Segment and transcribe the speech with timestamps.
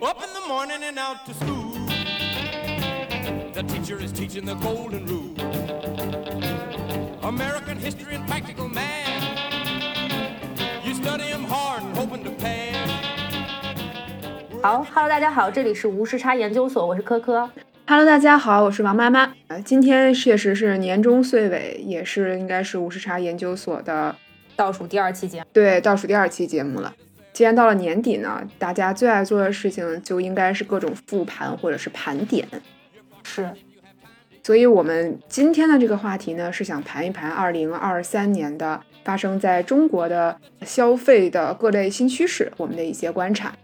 [0.00, 1.72] Up in the morning and out to school.
[3.52, 5.34] The teacher is teaching the golden rule.
[7.24, 9.24] American history and practical math.
[10.84, 12.76] You study 'em hard and hoping to pass.
[14.62, 17.50] 好，Hello，大家好，这里是无时差研究所，我是科科。
[17.88, 19.34] Hello，大家好，我是王妈妈。
[19.48, 24.14] 呃，今天确实是年终岁尾，也是应该是无时差研究所的
[24.54, 26.94] 倒数第二期节目，对倒数第二期节目了。
[27.38, 32.44] 既然到了年底呢，大家最爱做的事情就应该是各种复盘或者是盘点。
[33.22, 33.48] 是，
[34.42, 43.54] 所以我们今天的这个话题呢，是想盘一盘二零二三年的发生在中国的消费的各类新趋势，我们的一些观察。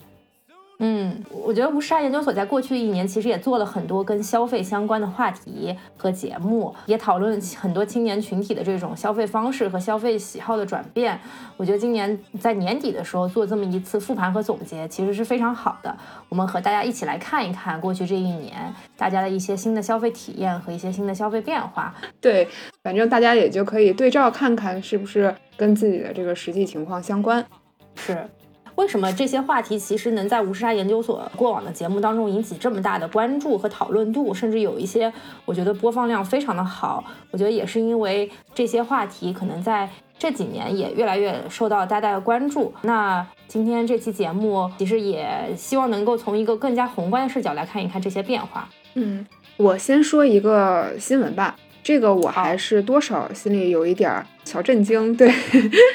[0.81, 11.19] 嗯，我觉得无时差研究所在过去的一年其实也做了很多跟消费相关的话题和节目，也讨论很多青年群体的这种消费方式和消费喜好的转变。
[11.57, 15.97] 我觉得今年在年底的时候做这么一次复盘和总结，其实是非常好的。
[16.29, 21.95] 我们和大家一起来看一看过去这一年大家的一些新的消费体验和一些新的消费变化。
[22.21, 22.49] 对，
[22.83, 27.47] 反正大家也就可以对照看看是不是跟自己的这个实际情况相关。
[27.95, 28.29] 是。
[28.77, 35.13] 为什么这些话题其实能在无时差研究所过往的节目当中引起这么大的关注和讨论度，甚至有一些
[35.45, 37.05] 我觉得播放量非常的好？
[37.31, 42.73] 我觉得也是因为这些话题可能在这几年也越来越受到大家的关注。
[42.83, 48.69] 那今天这期节目其实也希望能够从一个更加宏观的视角来看一看这些变化。
[48.95, 51.57] 嗯，我先说一个新闻吧。
[51.85, 54.11] 这个我还是多少心里有一点
[54.45, 55.31] 小震惊，对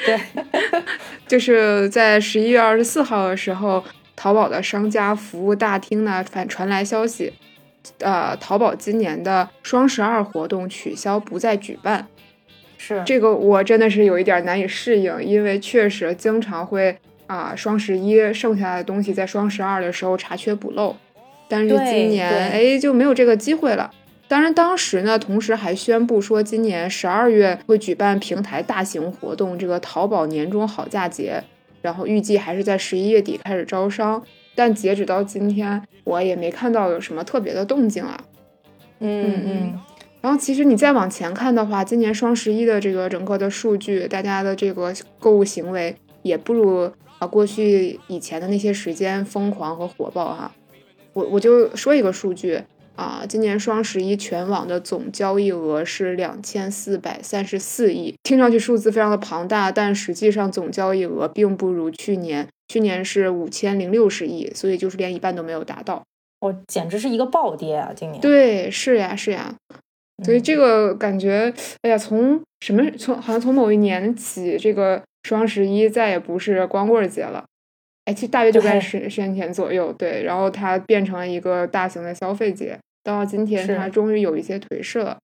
[0.06, 0.20] 对，
[1.26, 3.82] 就是在十一月二十四号的时候，
[4.14, 7.32] 淘宝的商家服务大厅呢反传来消息，
[7.98, 12.06] 呃，淘宝今年的双十二活动取消不再举办。
[12.78, 13.02] 是。
[13.04, 16.96] 这个我真的是有一点难以适应，因为确实经常会
[17.26, 20.94] 啊、双十一剩下的东西在双十二的时候查缺补漏，
[21.48, 23.90] 但是今年哎就没有这个机会了。
[24.30, 31.42] 当然，当时呢，同时还宣布说，今年十二月会举办平台大型活动，这个淘宝年终好价节，
[31.82, 34.22] 然后预计还是在十一月底开始招商。
[34.54, 38.22] 但截止到今天，我也没看到有什么特别的动静啊。
[39.00, 39.80] 嗯嗯。
[40.20, 50.52] 然后，其实你再往前看的话，今年双十一的这个整个的数据，大家的这个购物行为也不如啊过去以前的那些时间疯狂和火爆哈。
[51.14, 52.62] 我我就说一个数据。
[53.00, 66.02] 啊，今年双十一全网的总交易额是两千四百三十四亿，听上去数字非常的庞大，但实际上总交易额并不如去年，去年是五千零六十亿，所以就是连一半都没有达到。
[66.40, 67.90] 哦，简直是一个暴跌啊！
[67.96, 69.54] 今年对，是呀，是呀，
[70.22, 71.50] 所以这个感觉，
[71.80, 77.46] 哎呀，从什么从好像从某一年起，这个双十一再也不是光棍节了。
[78.04, 82.78] 哎，其实大约就在十十年前左右，对，然后它变成了一个大型的消费节。
[83.02, 85.18] 到今天，它终于有一些颓势了。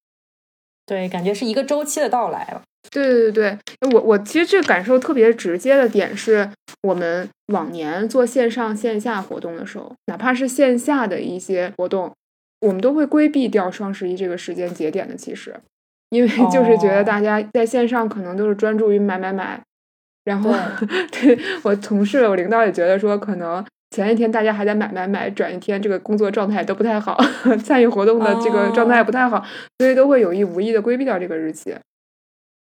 [0.87, 2.62] 对，感觉是一个周期的到来了。
[2.91, 6.48] 对对对对，我我其实这感受特别直接的点是，
[6.82, 12.14] 我们往年做线上线下活动的时候，哪怕是线下的一些活动，
[12.60, 15.16] 我们都会规避掉双十一这个时间节点的。
[15.16, 15.56] 其实，
[16.10, 19.60] 因为就是觉得大家在线上可能都是专注于买买买，
[20.25, 20.54] 然后
[21.10, 23.64] 对 我同事、我领导也觉得说可能。
[23.97, 27.17] 前一天大家还在买买买，转一天这个工作状态都不太好，
[27.65, 29.43] 参与活动的这个状态也不太好，
[29.79, 31.75] 所以都会有意无意的规避掉这个日期。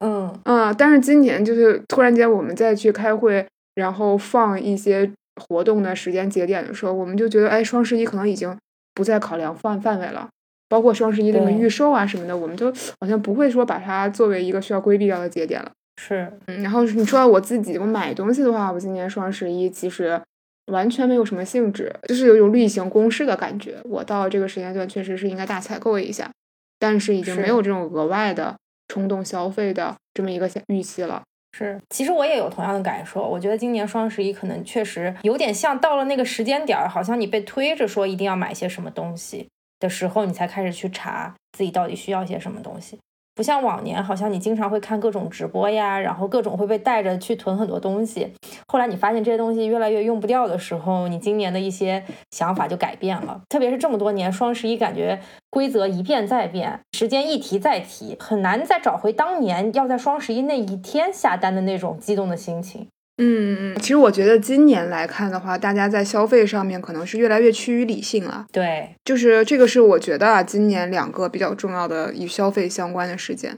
[0.06, 3.44] 嗯啊，但是今年就是突然间我们再去开会，
[3.74, 5.12] 然后放一些
[5.42, 8.56] 活动的时间节点的时候，我们就觉得，哎，双十一可能已经
[8.94, 10.30] 不再考量范范围了，
[10.70, 15.72] 包括双十一这个预售啊什么的，我们就好像不会说把它作为一个需要规避掉的节点了。
[16.00, 20.22] 是，嗯，然后你说到我自己，我买东西的话，我今年双十一其实。
[20.68, 23.78] 完全没有什么兴致，就是有一种例行公事的感觉。
[23.84, 26.32] 我到这个时间段确实是应该大采购一下，
[26.80, 28.56] 但是已经没有这种额外的
[28.88, 31.22] 冲动消费的这么一个预期了。
[31.56, 33.22] 是，其实我也有同样的感受。
[33.22, 39.48] 我觉得今年双十一可能确实有点像到了那个时间点儿，好像你被推着说一定要买些什么东西
[39.80, 42.98] 的时候，你才开始去查自己到底需要些什么东西。
[43.36, 48.32] 不像往年，好像你经常会看各种直播呀，然后各种会被带着去囤很多东西。
[48.68, 53.42] 后来你发现这些东西越来越用不掉的时候，你今年的一些想法就改变了。
[53.50, 55.20] 特别是这么多年，双十一感觉
[55.50, 62.88] 规则一变再变，时间一提再提，很难再找回当年要在双十一那一天下单的那种激动的心情。
[63.18, 68.46] 嗯嗯，其实我觉得今年来看的话，大家在消费上面可能是越来越趋于理性了。
[68.52, 73.58] 对，就是这个是我觉得啊，今年两个比较重要的与消费相关的事件。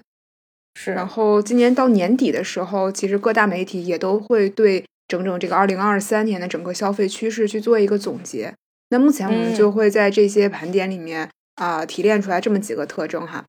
[0.78, 0.92] 是。
[0.92, 8.54] 然后今年到年底的时候，其实各大媒体也都会对整整这个二零二三年的整个消费趋势去做一个总结。
[8.90, 13.46] 那目前我们嗯就会在这些盘点里面啊、提炼出来这么几个特征哈。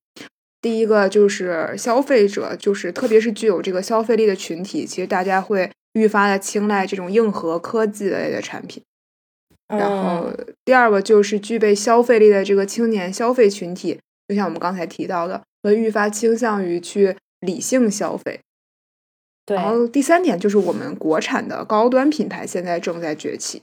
[0.61, 8.83] 第一个就是消费者，就是特别是具有这个消费力的群体，其实大家会愈发的青睐这种硬核科技类的产品。
[9.67, 18.39] 然后嗯第二个就是具备消费力的这个青年消费群体，就像我们刚才提到的，会愈发倾向于去理性消费。
[19.45, 23.61] 对，然后第三点就是我们国产的高端品牌现在正在崛起，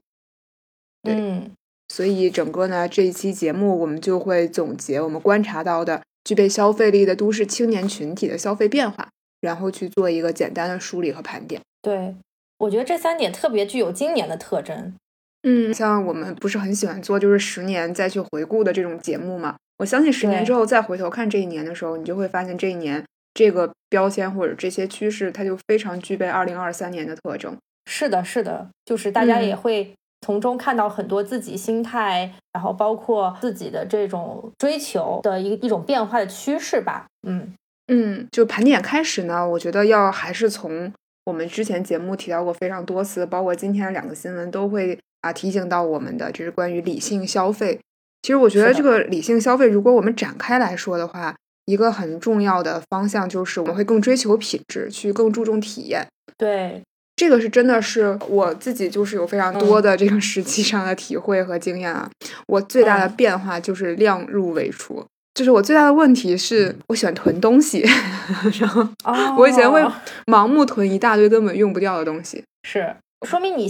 [1.02, 1.50] 对嗯
[1.88, 9.10] 所以整个呢这一期节目我们就会总结我们观察到的具备消费力的都市青年群体的消费变化，
[9.40, 11.60] 然后去做一个简单的梳理和盘点。
[11.84, 12.16] 对，
[12.58, 14.94] 我觉得这三点特别具有今年的特征。
[15.42, 19.56] 嗯，像我们不是很喜欢做就是十年再去回顾的这种节目嘛？
[19.76, 23.04] 我相信十年之后再回头看这一年的时候，你就会发现这一年
[23.34, 27.54] 这个标签或者这些趋势，它就非常具备二零二三年的特征。
[27.84, 37.04] 是的，是的，就是大家嗯也会从中看到很多自己心态，然后包括自己的这种追求的一一种变化的趋势吧。
[37.26, 37.52] 嗯，
[37.88, 40.90] 嗯，就盘点开始呢，我觉得要还是从
[41.24, 47.80] 我们之前节目提到过非常多次，包括今天的两个新闻都会啊提醒到我们的，就是关于理性消费。
[48.22, 51.34] 其实我觉得这个理性消费，如果我们展开来说的话，
[51.66, 56.06] 一个很重要的方向就是我们会更追求品质，去更注重体验。
[56.36, 56.82] 对，
[57.16, 62.10] 这个是真的是我自己就是有非常多的这个实际上的体会和经验啊。
[62.46, 67.84] 我最大的嗯变化就是量入为出，就是我最大的问题是我喜欢囤东西，
[68.60, 69.84] 然后哦，我以前会
[70.26, 72.42] 盲目囤一大堆根本用不掉的东西。
[72.62, 72.94] 是
[73.26, 73.68] 说明你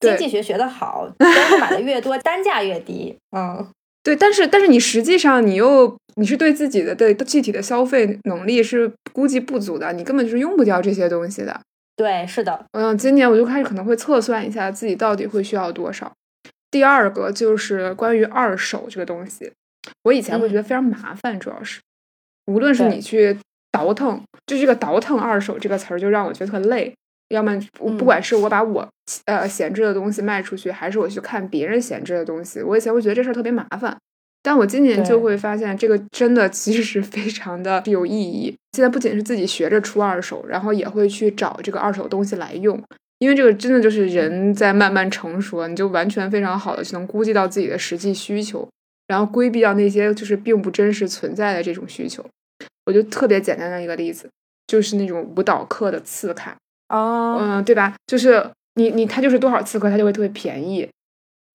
[0.00, 3.16] 经济学学的好，东西买的越多，单价越低。
[3.36, 3.66] 嗯，
[4.02, 11.60] 对，但是但是你实际上你又你是对自己的对具体的消费能力是估计不足的，你根本就是用不掉这些东西的。
[11.96, 16.12] 对，是的，我想今年我就开始可能会测算一下自己到底会需要多少。
[16.70, 19.52] 第二个就是关于二手这个东西，
[20.04, 21.80] 我以前会觉得非常麻烦，主要是
[22.46, 23.36] 无论是你去
[23.72, 26.94] 倒腾，就这个倒腾二手这个词儿就让我觉得特累。
[27.30, 28.86] 要么不管是我把我
[29.24, 33.96] 呃闲置的东西卖出去，还是我去看别人闲置的东西，我以前会觉得这事儿特别麻烦。
[34.42, 38.54] 但我今年就会发现，这个真的其实是非常的有意义。
[38.72, 42.78] 现在不仅是自己学着出二手，然后也会去找这个二手东西来用，
[43.20, 48.68] 因为这个真的就是人在慢慢成熟，你就完全非常好的去能估计到自己的实际需求，
[49.14, 52.24] 然后规避掉那些就是并不真实存在的这种需求。
[52.84, 54.28] 我就特别简单的一个例子，
[54.66, 56.56] 就是那种舞蹈课的次卡，
[56.88, 57.94] 哦，嗯，对吧？
[58.08, 58.44] 就是
[58.74, 60.88] 你你它就是多少次课，它就会特别便宜，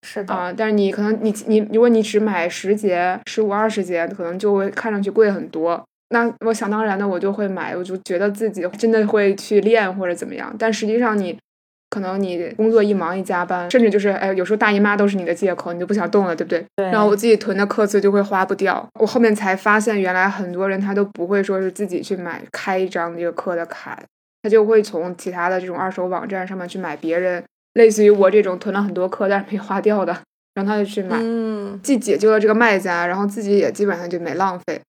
[0.07, 5.83] 是的，啊，但是你可能你你如果你只买十节、十五、二十节，可能就会看上去贵很多。
[6.11, 10.55] 那我想当然的我就会买，我就觉得自己真的会去练或者怎么样。
[10.57, 11.37] 但实际上你
[11.89, 16.63] 可能你工作一忙一加班，甚至就是哎，有时候大姨妈都是你的借口，你就不想动了，对不对？
[16.75, 18.87] 对，然后我自己囤的课次就会花不掉。
[18.99, 23.99] 我后面才发现，原来很多人他都不会说是自己去买开一张这个课的卡，
[24.43, 27.43] 他就会从其他的这种二手网站上面去买别人
[27.73, 30.15] 类似于我这种囤了很多课但是没花掉的，
[30.53, 34.79] 然后他就去买，嗯，既解救了这个卖家，然后自己也基本上就没浪费。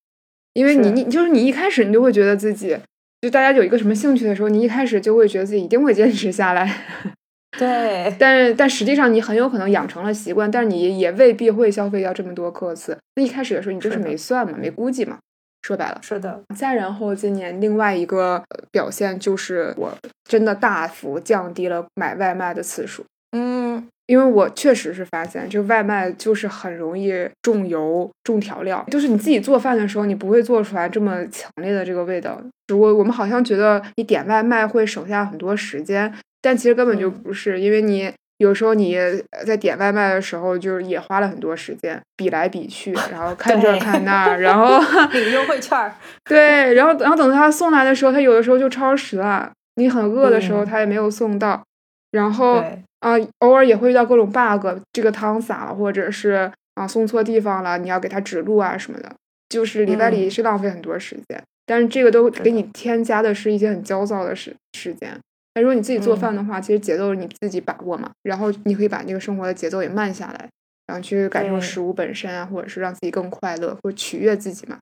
[0.53, 2.77] 因为你你就是你一开始你就会觉得自己，
[3.21, 6.85] 就大家有一个什么兴趣的时候，你一开始就会觉得自己一定会坚持下来。
[7.59, 12.97] 对，但是但实际上你很有可能养成了习惯，但是你也未必会消费掉这么多课次。
[13.17, 15.19] 那一开始的时候你就是没算嘛，没估计嘛。
[15.63, 19.93] 说白了，是的，再然后今年另外一个呃表现就是我
[20.25, 23.05] 真的大幅降低了买外卖的次数，
[23.37, 32.43] 嗯，因为我确实是发现，这外卖就是很容易重油、重调料，就是你自己做饭的时候，你不会做出来这么强烈的这个味道。
[32.75, 36.13] 我我们好像觉得你点外卖会省下很多时间，
[36.43, 37.23] 但其实根本就嗯。
[37.23, 38.99] 不是，因为你有时候你
[39.47, 44.81] 在点外卖的时候，就是也花了很多时间，比来比去，然后看这对看那，然后
[45.15, 50.67] 领优惠券儿，对，然后然后等他送来的时候，他有的时候就超时了，你很饿的时候嗯。
[50.67, 51.63] 他也没有送到，
[52.11, 52.61] 然后。
[52.61, 59.11] 对，啊，偶尔也会遇到各种 bug，这个汤洒了，或者是啊送错地方了，你要给他指路啊什么的，
[59.49, 61.43] 就是里外里嗯是浪费很多时间。
[61.65, 65.19] 但是这个都给你添加的是一些很焦躁的时时间。
[65.55, 70.47] 那如果你自己做嗯饭的话，其实节奏你自己把握嘛，然后你可以把那个生活的节奏也慢下来，
[70.87, 74.77] 然后去感受食物本身啊，或者是让自己更快乐，或者取悦自己嘛。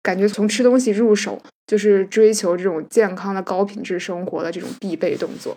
[0.00, 5.56] 感觉从吃东西入手，就是追求这种健康的高品质生活的这种必备动作。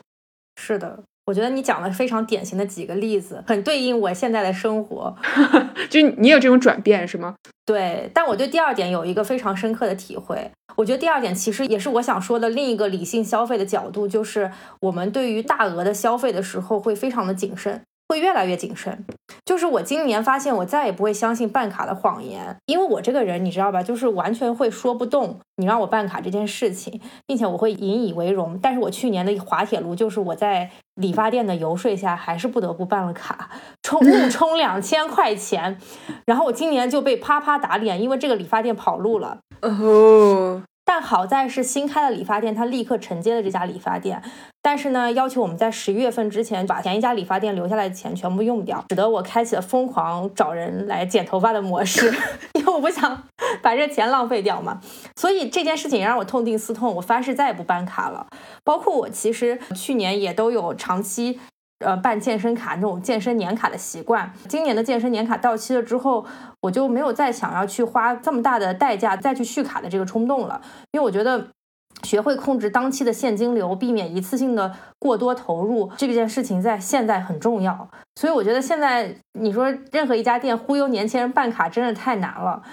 [0.59, 1.03] 是的。
[1.27, 5.13] 我觉得你讲的非常典型的几个例子，很对应我现在的生活。
[5.91, 7.35] 就你有这种转变是吗？
[7.65, 10.49] 对，但我对第二点有一个非常深刻的体会。
[10.77, 17.81] 我觉得第二点其实也是我想说的另一个理性消费的角度，就是我们对于大额的消费的时候会非常的谨慎。
[18.07, 19.05] 会越来越谨慎。
[19.45, 28.59] 就是我今年发现，我再也不会相信办卡的谎言，因为我这个人你知道吧，就是完全会说不动你让我办卡这件事情，并且我会引以为荣。
[28.61, 33.49] 但是我去年的滑铁卢就是我在理发店的游说下，还是不得不办了卡，
[33.83, 35.79] 充 怒充两千块钱，
[36.25, 39.39] 然后我今年就被啪啪打脸，因为这个理发店跑路了。
[39.61, 44.23] 哦，但好在是新开的理发店，他立刻承接了这家理发店。
[44.61, 52.09] 但是呢，要求我们在十一月份之前把前一家理发店留下来的钱全部用掉，使得我开启了疯狂找人来剪头发的模式，
[52.55, 53.23] 因为我不想
[53.61, 54.79] 把这钱浪费掉嘛。
[55.17, 58.25] 所以这件事情让我痛定思痛，我发誓再也不办卡了。
[58.63, 61.41] 包括我其实去年也都有长期。
[61.79, 66.25] 呃，办健身卡那种健身年卡的习惯，今年的健身年卡到期了之后，
[66.61, 70.59] 我就没有再想要去花这么大的代价再去续卡的这个冲动了，
[70.91, 71.49] 因为我觉得
[72.01, 77.87] 学会控制当期的现金流，避免一次性的过多投入，这件事情在现在很重要。
[78.15, 82.63] 所以我觉得现在你说任何一家店忽悠年轻人办卡，真的太难了。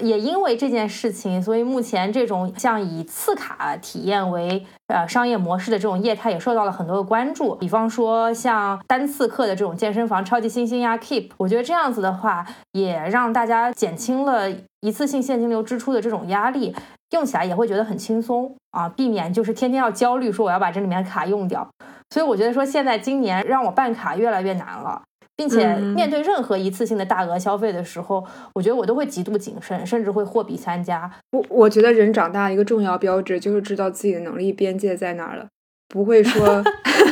[0.00, 7.54] 也因为这件事情，所以目前这种像以次卡体验为呃商业模式的这种业态也受到了很多的关注。
[7.54, 14.50] 比方说像单次课的这种健身房，超级星星呀，Keep，我觉得这样子的话，也让大家减轻了
[14.80, 16.74] 一次性现金流支出的这种压力，
[17.10, 21.66] 用起来也会觉得很轻松啊，避免就是天天要焦虑说我要把这里面的卡用掉。
[22.10, 25.02] 所以我觉得说现在今年让我办卡越来越难了。
[25.36, 28.24] 并且面对任何一次性的大额消费的时候，
[28.54, 31.10] 我觉得我都会极度谨慎，甚至会货比三家。
[31.32, 35.46] 我我觉得人长大一个重要标志就是知道自己的能力边界在哪儿了，
[35.88, 36.64] 不会说，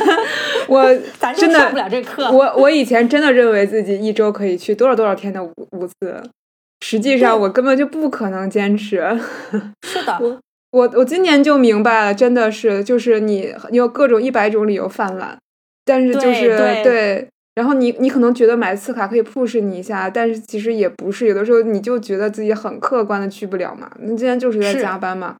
[0.67, 0.83] 我
[1.35, 2.31] 真的上不了这课。
[2.31, 6.23] 我我以前真的认为自己一周可以去多少多少天的五五次，
[6.81, 9.03] 实际上我根本就不可能坚持。
[9.83, 10.39] 是的， 我
[10.71, 15.37] 我我今年就明白了，真的是就是你你有各种一百种理由犯懒，
[15.85, 17.29] 但是就是对。
[17.55, 23.89] 然后你你可能觉得买次卡可以 push 你一下，但是其实也不是，有的时候你就觉得自己很客观的去不了嘛。
[23.99, 25.37] 那今天就是在加班嘛，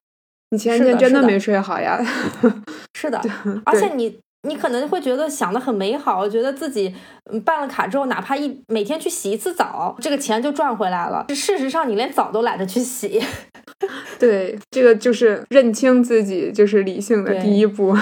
[0.52, 2.00] 你前天真的没睡好呀。
[2.98, 3.22] 是的，
[3.66, 4.18] 而且你
[4.48, 6.96] 你可能会觉得想的很美好，觉得自己
[7.44, 11.26] 办了卡之后，哪怕一每天去洗一次澡，这个钱就赚回来了。
[11.30, 13.22] 事实上，你连澡都懒得去洗。
[14.18, 17.94] 对，这个就是认清自己，就是理性的第一步。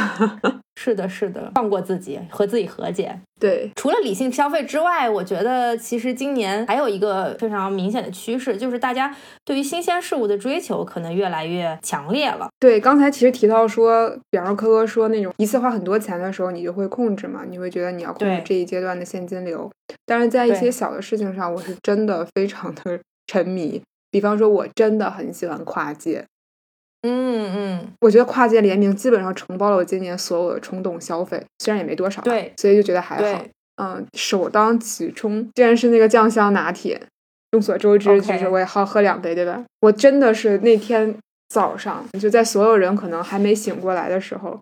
[0.76, 3.20] 是的，是的，放过自己，和自己和解。
[3.44, 12.48] 对，除了理性消费之外，我觉得其实今年还有一个非常明显的趋势，就是大家对于新鲜事物的追求可能越来越强烈了。
[12.58, 19.70] 对，刚才其实提到说，比方说科科说那种一次花很多钱的时候，你就会控制嘛，你会觉得你要控制这一阶段的现金流。
[20.06, 22.98] 但是在一些小的事情上，我是真的非常的
[23.28, 23.82] 沉迷。
[24.10, 26.24] 比方说，我真的很喜欢跨界。
[27.04, 33.46] 嗯嗯，我觉得跨界联名基本上承包了我今年所有的冲动消费，虽然也没多少，对，所以就觉得还好。
[33.82, 37.02] 嗯，首当其冲，竟然是那个酱香拿铁。
[37.52, 39.64] 众所周知，其实我也好喝两杯，对吧？
[39.82, 41.16] 我真的是那天
[41.50, 44.60] 早上就在所有人可能还没醒过来的时候，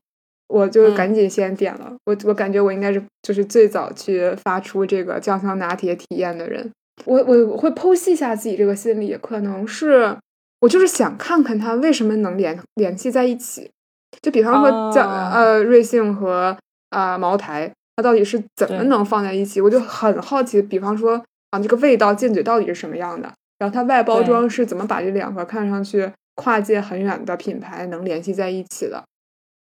[0.48, 1.94] 我就赶紧先点了。
[2.06, 6.72] 我我感觉我应该是就是最早去发出这个酱香拿铁体验的人。
[7.06, 10.18] 我我我会剖析一下自己这个心理，可能是。
[10.62, 13.70] 我就是想看看它为什么能联联系在一起，
[14.22, 16.58] 就比方说叫呃瑞幸和
[16.92, 19.60] 啊茅台，它到底是怎么能放在一起？
[19.60, 20.62] 我就很好奇。
[20.62, 23.34] 比方说啊，这个味道进嘴到底是什么样的？
[23.58, 29.04] 然后它外包装是怎么把这两个看上去跨界很远的品牌能联系在一起的？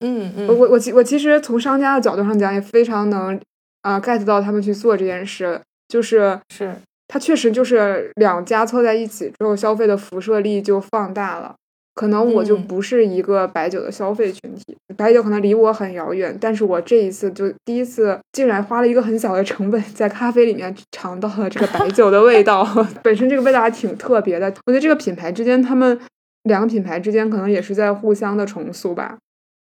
[0.04, 3.40] 嗯嗯，我我其我其实从商家的角度上讲，也非常能
[3.82, 6.74] 啊 get 到他们去做这件事，就是是。
[7.12, 11.54] 它确实就是两家凑在一起之后，消费的辐射力就放大了。
[11.94, 16.34] 可能我就不是一个白酒的消费群体，白酒可能离我很遥远。
[16.40, 22.66] 但是我这一次就第一次，竟然花了一个很小的成本，在咖啡里面尝到了这个白酒的味道。
[23.04, 24.46] 本身这个味道还挺特别的。
[24.64, 26.00] 我觉得这个品牌之间，他们
[26.44, 29.18] 两个品牌之间可能也是在互相的重塑吧。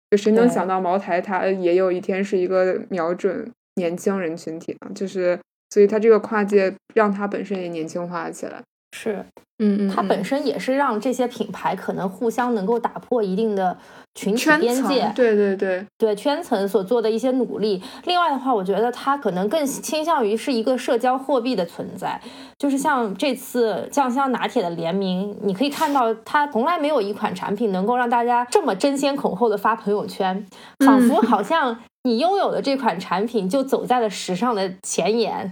[0.09, 4.89] 就谁能想到茅台它也有一天是一个瞄准年轻人群体呢？
[4.95, 5.37] 就是。
[5.69, 9.25] 所以他这个跨界让他本身也年轻化起来，是，
[9.59, 13.77] 嗯嗯，它本身也是让这些品牌可能互相能够打破一定的
[14.15, 17.83] 群体边界，对对对对圈层所做的一些努力。
[18.05, 22.19] 另外的话，我觉得它可能更倾向于是一个社交货币的存在，
[22.57, 30.45] 就是像这次酱香拿铁的联名，你可以看到它从来没有一款产品能够让大家这么争先恐后的发朋友圈，
[30.85, 31.79] 仿佛 好像。
[32.03, 35.51] 你拥有的这款产品就走在了时尚的前沿，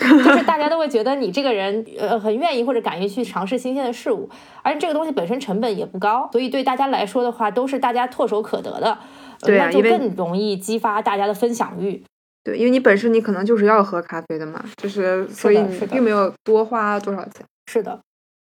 [0.24, 4.28] 就是大家 都会觉得你这个人呃很愿意或者敢于去尝试新鲜的事物，
[4.62, 8.98] 而且这个东西本身成本也不高，所以对大家来说的话都是大家唾手可得的，
[9.42, 12.02] 那就更容易激发大家的分享欲。
[12.42, 17.44] 对，因为你本身你可能就是要喝咖啡的嘛，就是所以你并没有多花多少钱。
[17.70, 18.00] 是的，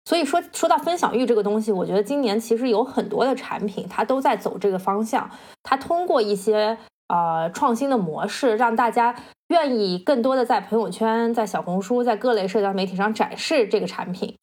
[0.05, 5.31] 所以说说到分享欲这个东西，我觉得今年其实有很多的产品，它都在走这个方向。
[5.62, 6.76] 它通过一些
[7.08, 9.14] 呃创新的模式，让大家
[9.48, 14.36] 愿意更多的在朋友圈、在小红书、在各类社交媒体上展示这个产品。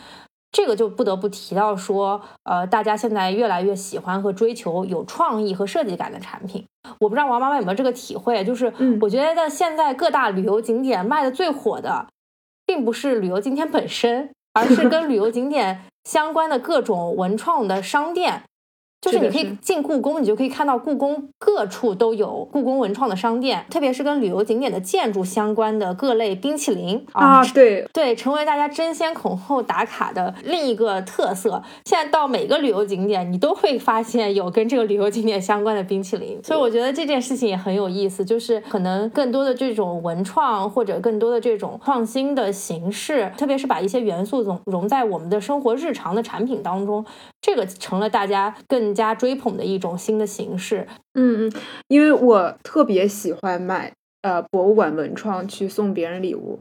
[0.51, 6.65] 这个就不得不提到说，呃，大家现在越来越喜欢和追求有创意和设计感的产品。
[6.99, 12.07] 我不知道王妈妈有没有这个体会，就是嗯我觉得现在各大旅游景点卖的最火的，
[12.65, 18.43] 并不是旅游景点本身，而是跟旅游景点相关的各种文创的商店。
[19.05, 31.61] 就是你可以进故宫，你就可以看到故宫各处都有故宫文创的商店，特别是跟旅游景点的建筑相关的各类冰淇淋啊，对，对，成为大家争先恐后打卡的另一个特色。
[31.85, 47.05] 现在到每个旅游景点，你都会发现有跟这个旅游景点相关的冰淇淋，所以我觉得这件事情也很有意思，就是可能更多的这种文创或者更多的这种创新的形式，特别是把一些元素融融在我们的生活日常的产品当中，
[47.41, 50.87] 这个成了大家更加追捧的一种新的形式。
[51.13, 51.53] 嗯嗯，
[51.89, 56.57] 因为我特别喜欢买呃博物馆文创去送别人礼物，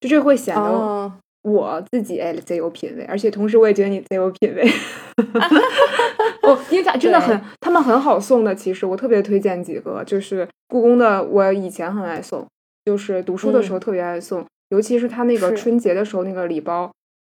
[0.00, 1.12] 就这会显得哦，
[1.42, 4.70] 我自己哎贼有品味，而且同时我也觉得你贼有品味。
[6.42, 8.54] 哦，因为它真的很，他们很好送的。
[8.54, 12.46] 其实我特别推荐几个，就是故宫的，我以前很爱送，
[12.84, 16.92] 就是读书的时候特别爱送，尤其是它那个春节的时候那个礼包，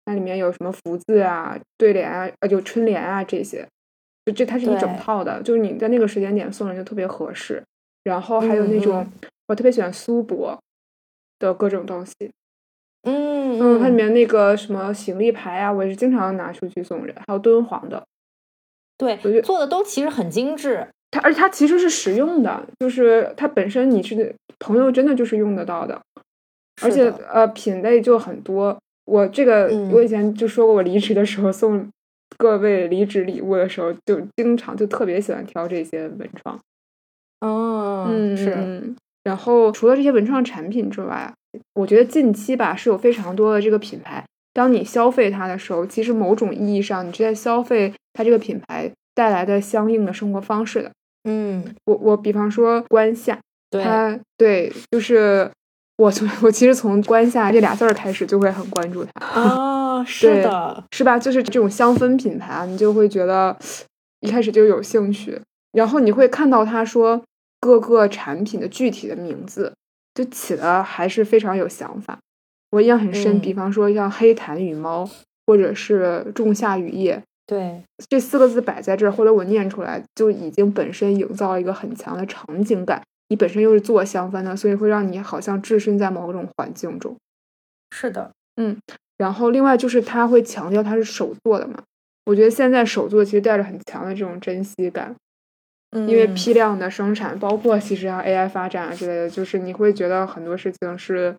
[0.05, 3.65] 那里面有什么福字啊、对联啊、呃就春联啊这些，
[4.27, 7.63] 就这它是一整套的，就是你在那个时间点送人就特别合适。
[8.03, 10.57] 然后还有那嗯种，嗯我特别喜欢苏博
[11.39, 12.13] 的各种东西，
[13.03, 18.03] 嗯嗯，它里面那个什么行李牌啊，我也是经常拿出去送人，还有敦煌的，
[18.99, 20.85] 我觉对，做的都其实很精致。
[21.09, 26.01] 它而且它其实是实用的，就是它本身你是朋友真的就是用得到的，
[26.81, 28.77] 而且呃品类就很多。
[29.05, 31.89] 我这个、嗯我以前就说过，我离职的时候送
[32.37, 36.59] 各位离职礼物的时候，就经常就特别喜欢挑这些文创。
[37.41, 38.53] 哦嗯，是。
[38.57, 38.95] 嗯。
[39.23, 41.33] 然后除了这些文创产品之外，
[41.73, 50.91] 我觉得近期吧是有非常多的这个品牌，当你消费它的时候，其实某种意义上你是在消费它这个品牌带来的相应的生活方式的。
[51.25, 53.37] 嗯，我我比方说关夏，
[53.69, 55.51] 对，它对，就是
[55.97, 61.17] 我从我其实从关夏这俩字儿开始就会很关注它， 哦，是的，是吧？
[61.17, 63.57] 就是这种香氛品牌啊，你就会觉得
[64.21, 65.39] 一开始就有兴趣，
[65.71, 67.23] 然后你会看到他说
[67.59, 69.73] 各个产品的具体的名字，
[70.13, 72.19] 就起的还是非常有想法。
[72.71, 75.09] 我印象很深，嗯比方说像黑檀与猫，
[75.45, 83.01] 或者是仲夏雨夜，对，这四个字摆在这儿，或者我念出来，就已经本身营造了一个很强的场景感。
[83.29, 87.15] 你本身又是做香氛的，所以会让你好像置身在某种环境中。
[87.91, 88.31] 是的，
[89.17, 91.81] 然后另外就是他会强调他是手做的嘛，
[92.25, 95.15] 我觉得现在手做其实带着很强的这种珍惜感，
[95.91, 101.35] 嗯，因为批量的生产，包括其实像 AI 发展啊之类的，就是你会觉得很多事情是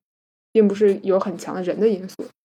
[0.52, 2.14] 并不是有很强的人的因素，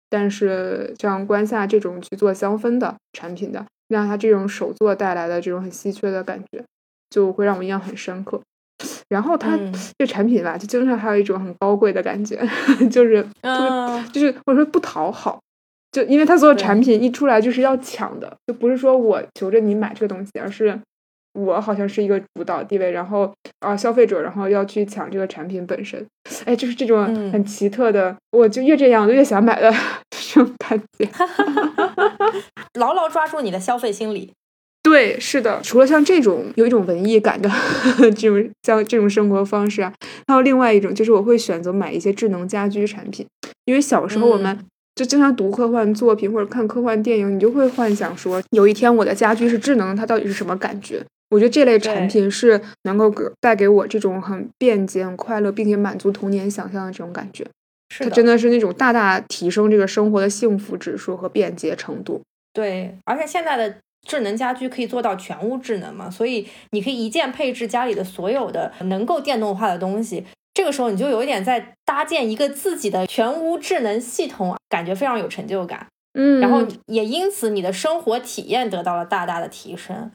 [0.09, 6.63] 但是像关夏这种去做香氛的产品的，让他这种手做带来的这种很稀缺的感觉，
[7.09, 8.41] 就会让我印象很深刻。
[9.09, 9.71] 然后它、嗯。
[9.97, 12.37] 这产品吧，就经常还有一种很高贵的感觉，
[12.89, 15.39] 就是特别嗯，就是或者说不讨好，
[15.91, 20.79] 就因为它所有产品一出来就是要抢的，就不是说我求着你买这个东西，而是
[21.33, 26.05] 我好像是一个主导地位，然后啊消费者，然后要去抢这个产品本身，
[26.45, 27.31] 哎，就是这种嗯。
[27.33, 29.69] 很奇特的，我就越这样，我就越想买的
[30.09, 31.09] 这种感觉。
[32.79, 34.31] 牢牢抓住你的消费心理。
[34.81, 37.49] 对，是的，除了像这种有一种文艺感的
[38.15, 39.93] 这种像这种生活方式啊，
[40.27, 43.25] 还有另外一种就是我会选择买一些智能家居产品，
[43.65, 44.65] 因为小时候我们嗯
[44.95, 51.03] 就经常读科幻作品或者看科幻电影，你就会幻想说有一天我的家居是智能，它到底是什么感觉？
[51.29, 57.45] 我觉得这类产品是能够给带给我这种很便捷、很快乐，并且满足童年想象的这种感觉。
[57.89, 62.21] 是的，它真的是那种大大提升这个生活的幸福指数和便捷程度。
[62.51, 63.75] 对，而且现在的
[64.07, 70.25] 智能家居可以做到全屋智能嘛，所以你可以一键配置家里的所有的能够电动化的东西。
[70.53, 75.87] 这个时候你就有一点在搭建一个自己的全屋智能系统，感觉非常有成就感。
[76.13, 80.11] 嗯，然后也因此你的生活体验得到了大大的提升。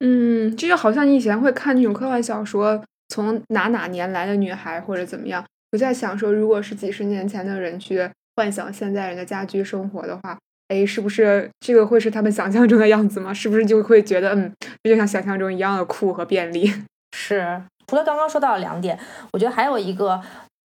[0.00, 5.42] 嗯，这就好像你以前会看那种科幻小说，从哪哪年来的女孩或者怎么样。
[5.72, 10.36] 我在想说，如果是几十年前的人去幻想现在人的家居生活的话，
[10.68, 13.32] 哎，是不是这个会是他们想象中的样子吗？
[13.32, 14.52] 是不是就会觉得，嗯，
[14.82, 16.72] 这就像想象中一样的酷和便利？
[17.16, 18.98] 是，除了刚刚说到的两点，
[19.32, 20.20] 我觉得还有一个。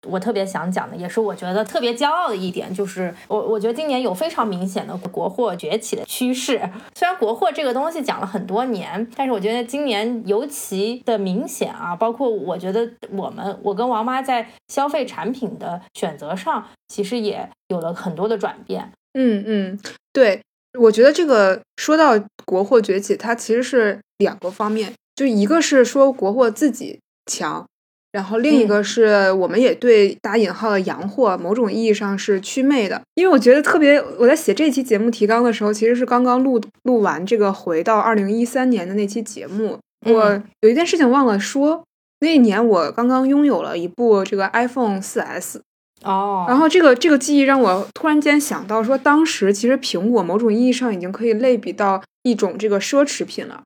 [0.07, 6.61] 我特别想讲的，也是我觉得特别骄傲的一点，就是我我觉得今年有非常明显的国货崛起的趋势。
[6.95, 11.97] 虽然国货这个东西讲了很多年，但是我觉得今年尤其的明显啊。
[11.97, 18.93] 包括我觉得我们，我跟王妈在消费产品的选择上，其实也有了很多的转变。
[19.15, 19.79] 嗯嗯，
[20.13, 20.41] 对，
[20.79, 22.13] 我觉得这个说到
[22.45, 27.65] 国货崛起，它其实是两个方面，就一个是说国货自己强。
[28.13, 41.83] 然后另一个是我们也对打引号的洋货某种意义上是祛魅的，因为我觉得特别，我在写这期节目提纲的时候，其实是刚刚录录完这个回到二零一三年的那期节目，我有一件事情忘了说，
[42.21, 45.61] 那一年我刚刚拥有了一部这个 iPhone 四 S，
[46.05, 53.63] 哦，然后这个这个记忆让我突然间想到说，当时其实苹果某种意义上已经可以类比到一种这个奢侈品了，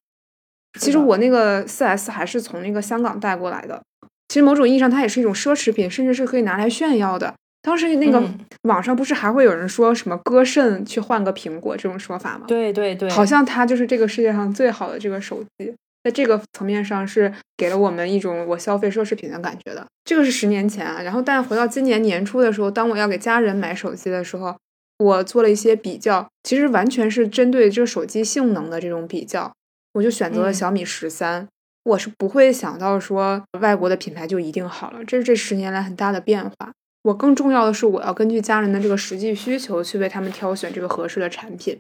[0.79, 3.83] 其实我那个四 S 还是从那个香港带过来的。
[4.29, 7.35] 其实某种意义上，它也是一种奢侈品，甚至是可以拿来炫耀的。
[7.63, 8.23] 当时那个
[8.63, 12.45] 网上不是还会有人说什么割肾去换个苹果这种说法吗？
[12.47, 15.75] 对对对，好像它就是这个世界上最好的这个手机，
[16.05, 19.87] 在这个层面上是给了我们一种我消费奢侈品的感觉的。
[20.05, 24.57] 这个是十年前啊，然后但回到今年年初的时候，当我要给家人买手机的时候，
[24.99, 29.53] 我做了一些比较，其实完全是针对这个手机性能的这种比较，
[29.95, 31.47] 我就选择了小米十三。
[31.85, 36.73] 我是不会想到说外国的品牌就一定好了，这是这十年来很大的变化。
[37.03, 41.79] 我更重要的是，我要根据家人的这个实际需求去为他们挑选这个合适的产品。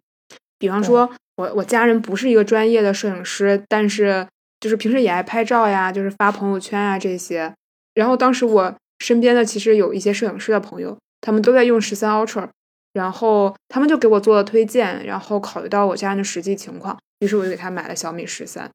[0.58, 4.26] 比方说，我我家人不是一个专业的摄影师，但是
[4.60, 7.52] 就是平时也爱拍照呀，就是发朋友圈啊这些。
[7.94, 12.48] 然后当时我身边的其实有一些摄影师的朋友，他们都在用十三 Ultra，
[12.92, 18.70] 然后他们就给我做了推荐，然后考虑到我家人的实际情况，于是我就给他买了小米十三。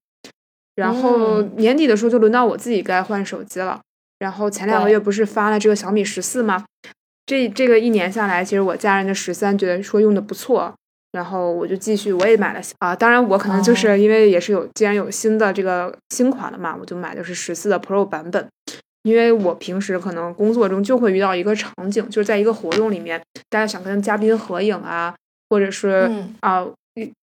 [0.76, 3.80] 然后年底的时候就轮到我自己该换手机了。
[4.20, 6.66] 然后前两个月不是发了这个小米十四吗？
[7.26, 10.74] 这这个一年下来，其实我家人的十三觉得说用的不错，
[11.14, 12.94] 然后我就继续我也买了啊。
[12.94, 18.46] 当然我可能就是因为也是有既然有新的这个新款了嘛，我就买的是十四的 Pro 版本。
[19.04, 25.16] 因为我平时可能工作中就会遇到一个场景，就是在一个活动里面，大家想跟嘉宾合影啊，
[25.50, 26.68] 或者是啊。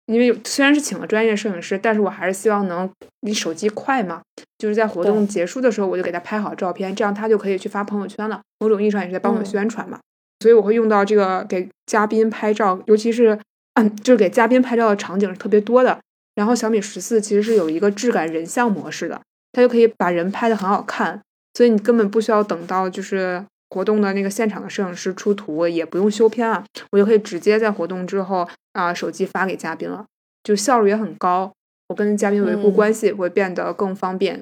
[0.06, 2.88] 因为虽然是请了专业摄影师，但是我还是希望能
[3.22, 4.22] 你手机快嘛，
[4.56, 8.40] 就是在活动结束的时候，我就给他拍好照片，这样他就可以去发朋友圈了。
[8.60, 9.98] 某种意义上也是在帮我宣传嘛。
[10.38, 13.36] 所以我会用到这个给嘉宾拍照，尤其是
[13.76, 15.98] 嗯，就是给嘉宾拍照的场景是特别多的。
[16.34, 21.22] 然后小米十四其实是有一个质感人像模式的，它就可以把人拍的很好看，
[21.54, 23.44] 所以你根本不需要等到就是。
[23.68, 30.06] 活动的那个现场的摄影师出图也不用修片啊，我就可以直接在活动之后啊，手机发给嘉宾了，
[30.44, 31.52] 就效率也很高。
[31.88, 34.40] 我跟嘉宾维护关系会变得更方便。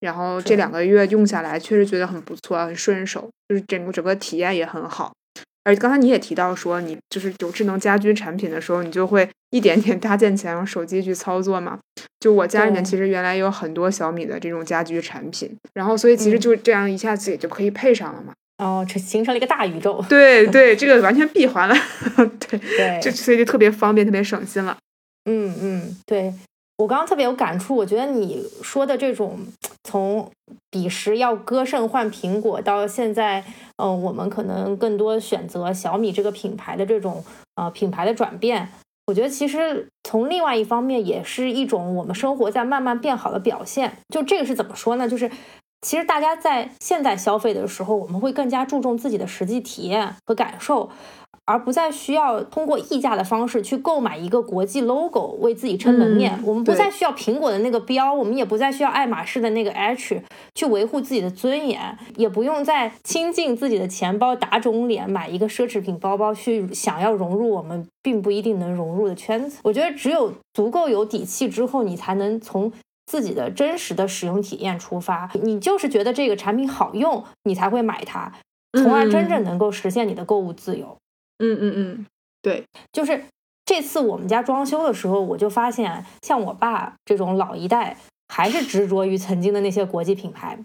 [0.00, 5.12] 然后这两个月用下来，确实觉得很不错，很顺手，就是整个整个体验也很好。
[5.64, 11.78] 而刚才你也提到说，你就是有智能家居产品的时候，你就会一点点搭建起来，用手机去操作嘛。
[12.20, 18.32] 就我家里面其实原来有很多小米的这种家居产品，然后所以其实就这样一下子也就可以配上了嘛。
[18.58, 20.04] 哦，这形成了一个大宇宙。
[20.08, 21.74] 对 对，这个完全闭环了。
[22.48, 24.76] 对对，就所以就特别方便，特别省心了。
[25.24, 26.32] 嗯嗯，对
[26.76, 27.76] 我刚刚特别有感触。
[27.76, 29.38] 我觉得你说的这种
[29.84, 30.30] 从
[30.70, 33.44] 彼时要割肾换苹果，到现在，
[33.76, 37.24] 嗯，我们可能更多选择小米这个品牌的这种
[37.56, 38.68] 呃品牌的转变，
[39.06, 43.98] 我觉得其实从另外一方面也是一种我们生活在慢慢变好的表现。
[44.08, 45.08] 就这个是怎么说呢？
[45.08, 45.30] 就是。
[45.86, 50.88] 其实大家在现在消费的时候，我们会更加注重自己的实际体验和感受，
[51.46, 56.38] 而不再需要通过溢价的方式去购买一个国际 logo 为自己撑门面。
[56.44, 60.22] 我们不再需要苹果的那个标，我们也不再需要爱马仕的那个 H
[60.54, 69.58] 去维护自己的尊严，也不用再倾尽自己的钱包打肿脸买一个奢侈品包包去想要融入我们并不一定能融入的圈子。
[69.64, 72.72] 我觉得只有足够有底气之后，你才能从。
[73.06, 78.32] 自己的真实的使用体验出发，你就是觉得这个产品好用，你才会买它，
[78.72, 80.96] 从而真正能够实现你的购物自由。
[81.38, 82.06] 嗯嗯嗯，
[82.42, 83.24] 对，就是
[83.64, 87.96] 这次我们家装修的时候，我就发现，像我爸这种老一代，
[88.28, 90.58] 还是执着于曾经的那些国际品牌。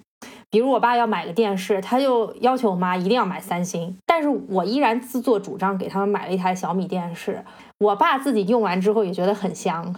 [0.52, 7.44] 比如我爸要买个电视，他就要求我妈一定要买三星，但是我依然自作主张给他们买了一台小米电视。
[7.78, 9.96] 我爸自己用完之后也觉得很香。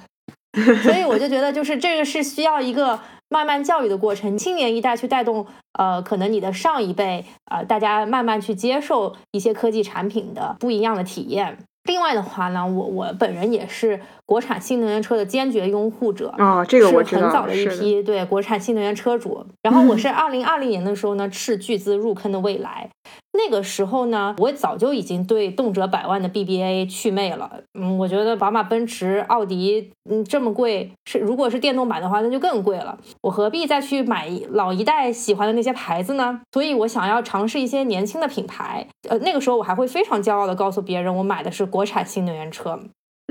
[0.83, 2.99] 所以我就觉得，就是这个是需要一个
[3.31, 5.47] 慢慢教育的过程，青年一代去带动，
[5.79, 11.57] 呃，可能你的上一辈，呃，大家慢慢去接受一些科技产品的不一样的体验。
[11.85, 19.45] 另外的话呢，我我本人也是国产新能源车的坚决拥护者啊，这个我知道，是很早的一批对国产新能源车主。
[19.61, 22.89] 然后我是二零二零年的时候呢，斥巨资入坑的蔚来。
[23.33, 27.51] 那个时候呢，我早就已经对动辄百万的 BBA 去魅了。
[27.77, 32.97] 嗯，我觉得宝马、奔驰、奥迪，嗯，这么贵，是如果是电动版的话，那就更贵了。
[33.23, 36.39] 我何必再去买老一代喜欢的那些牌子呢？
[36.53, 38.87] 所以我想要尝试一些年轻的品牌。
[39.09, 42.79] 呃，那个时候我还会非常骄傲的告诉别人，我买的是国产新能源车。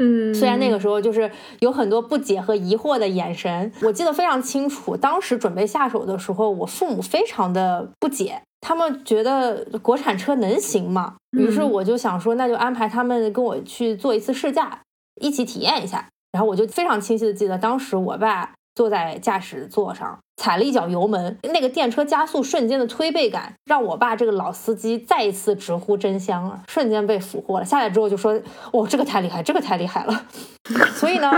[0.02, 4.96] 嗯，虽然那个时候就是有很多不解和疑惑的眼神，我记得非常清楚。
[4.96, 8.40] 当时准备下手的时候，我父母非常的不解。
[8.62, 11.16] 他们觉得国产车能行吗？
[11.32, 14.80] 于是我就想说，那就安排他们跟我去做一次试驾，
[15.20, 16.08] 一起体验一下。
[16.32, 27.64] 然后我就非常清晰的记得，当时我爸坐在驾驶座上，踩了一脚油门，那个电车加速瞬间的推背感，让我爸这个老司机再一次直呼真香啊，瞬间被俘获了。
[27.64, 28.32] 下来之后就说
[28.72, 30.24] ：“哦，这个太厉害，这个太厉害了。
[30.96, 31.30] ”所以呢，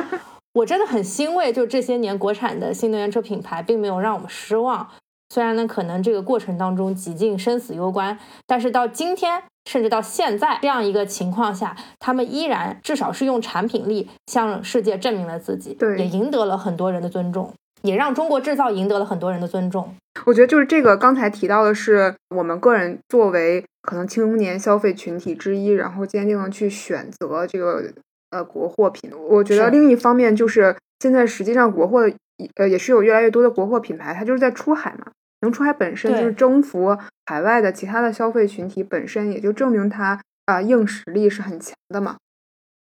[0.53, 4.89] 我真的很欣慰，就这些年国产的新能源车品牌并没有让我们失望。
[5.35, 19.95] 虽然呢，可能这个过程当中几近生死攸关，但是到今天，甚至到现在这样一个情况下，他们依然至少是用产品力向世界证明了自己，对，也赢得了很多人的尊重，也让中国制造赢得了很多人的尊重。
[20.27, 27.83] 我觉得就是这个刚才提到的是我们个人作为可能青年消费群体之一，然后坚定的去选择这个
[28.31, 29.11] 呃国货品。
[29.17, 32.11] 我觉得另一方面就是现在实际上国货
[32.57, 35.13] 呃也是有越来越多的国货品牌，它就是在出海嘛。
[35.41, 42.17] 能出海本身就是征服海外的其他的消费群体，本身也就证明它啊硬实力是很强的嘛。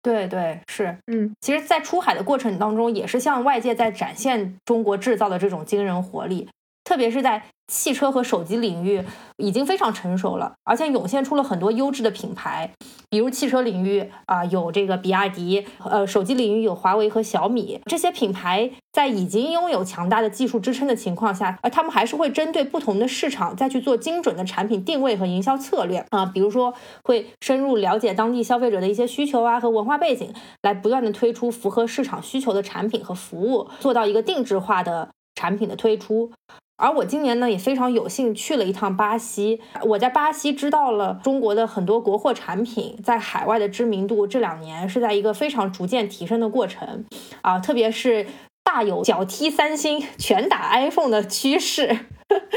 [0.05, 6.47] 对对是，嗯，其实，在出海的过程当中，也是向外界在展现中国制造的这种惊人活力，
[6.85, 7.43] 特别是在。
[7.67, 9.03] 汽车和手机领域
[9.37, 12.71] 已经非常成熟了，而且涌现出了很多优质的品牌，
[13.09, 17.81] 比如汽车领域啊有这个比亚迪，呃，手机领域有华为和小米。
[17.87, 26.71] 这些品牌在已经拥有强大的技术支撑的情况下，呃，他们还是会针对不同的市场再去做精准的产品定位和营销策略啊，比如说
[27.03, 36.31] 会深入了解当地消费者的一些需求啊和文化背景，来不断的推出符合市场需求的产品和服务，做到一个定制化的产品的推出。
[36.77, 47.05] 而我今年呢也非常有幸去了一趟巴西，我在巴西知道了中国的很多国货产品在海外的知名度，这两年是在一个非常逐渐提升的过程，
[47.41, 48.27] 啊，特别是
[48.63, 51.87] 大有脚踢三星、拳打 iPhone 的趋势，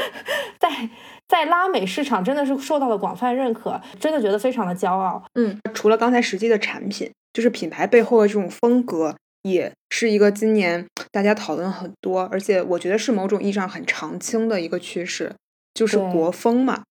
[0.59, 0.89] 在
[1.27, 5.23] 在拉美市场真的是受到了广泛认可，真的觉得非常的骄傲。
[5.35, 9.15] 嗯，除了刚才实际的产品，就是品牌背后的这种风格。
[9.43, 15.33] 也是一个今年大家讨论很多，而且我觉得是某种意义上很常青的一个趋势，
[15.73, 16.83] 就是国风嘛。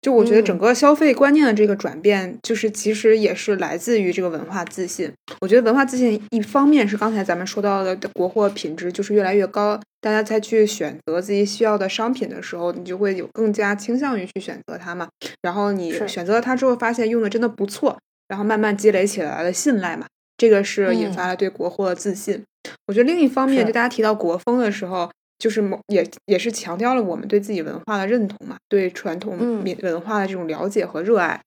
[0.00, 5.12] 就我觉得整个消费观念的这个转变，就是其实也是来自于这个文化自信。
[5.40, 15.08] 我觉得文化自信一方面是刚才咱们说到的国货品质就是越来越高，大家再去选择自己需要的商品的时候，你就会有更加倾向于去选择它嘛。
[15.42, 20.06] 然后你选择了它之后，发现用的真的不错，然后慢慢积累起来的信赖嘛。
[20.36, 22.42] 这个是引发了对国货的自信。
[22.86, 31.40] 我觉得另一方面，就大家提到国风的时候，就是某也也是强调了我们对自己文化的认同嘛，对传统民文化的这种了解和热爱。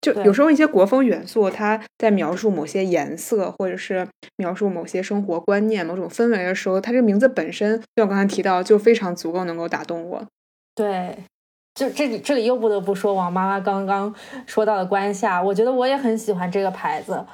[0.00, 4.06] 就有时候一些国风元素，它在描述某些颜色，或者是
[4.36, 10.22] 描述某些生活观念、某种氛围的时候，它这个名字本身，就我刚才提到，就非常足够能够打动我。
[10.74, 11.16] 对，
[11.74, 14.14] 就这里这里又不得不说王妈妈刚刚
[14.46, 17.24] 说到的关夏，我觉得我也很喜欢这个牌子。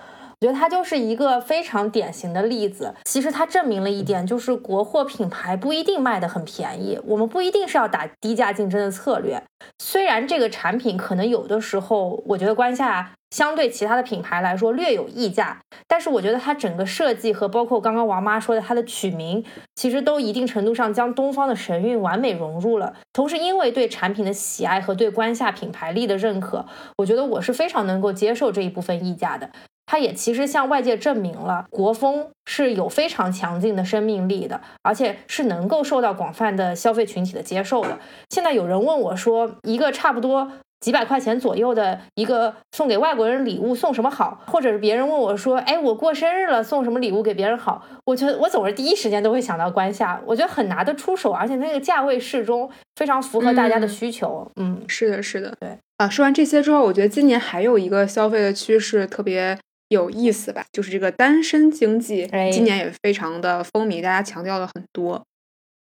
[0.41, 2.95] 我觉得它就是一个非常典型的例子。
[3.05, 6.99] 其实它证明了一点，就是国货品牌不一定卖的很便宜。
[7.05, 9.43] 我们不一定是要打低价竞争的策略。
[9.79, 22.95] 虽然这个产品可能有的时候，我觉得关下相对其他的品牌来说略有溢价，但是我觉得它整个设计和包括刚刚王妈说的它的取名，其实都一定程度上将东方的神韵完美融入了。
[23.13, 26.65] 同时，因为对产品的喜爱和对关下品牌力的认可，
[26.97, 29.51] 我觉得我是非常能够接受这一部分溢价的。
[29.91, 37.99] 它也其实向外界证明了国风是有非常强劲的生命力的，而且是能够受到广泛的消费群体的接受的。
[38.29, 44.41] 现在有人问我说，一个差不多几百块钱左右的一个送给外国人礼物送什么好？
[44.47, 47.85] 或者是别人问我说，哎，我过生日了送什么礼物给别人好？
[48.05, 54.49] 我觉得我总是第一时间都会想到关夏，我觉得很拿得出手，而且那个价位适中，非常符合大家的需求。
[54.55, 56.09] 嗯，是的，是的，对啊。
[56.09, 59.59] 说完这些之后，我觉得今年还有一个消费的趋势特别。
[59.91, 60.65] 有意思吧？
[60.73, 65.23] 就是这个单身经济，今年也非常的风靡，大家强调了很多，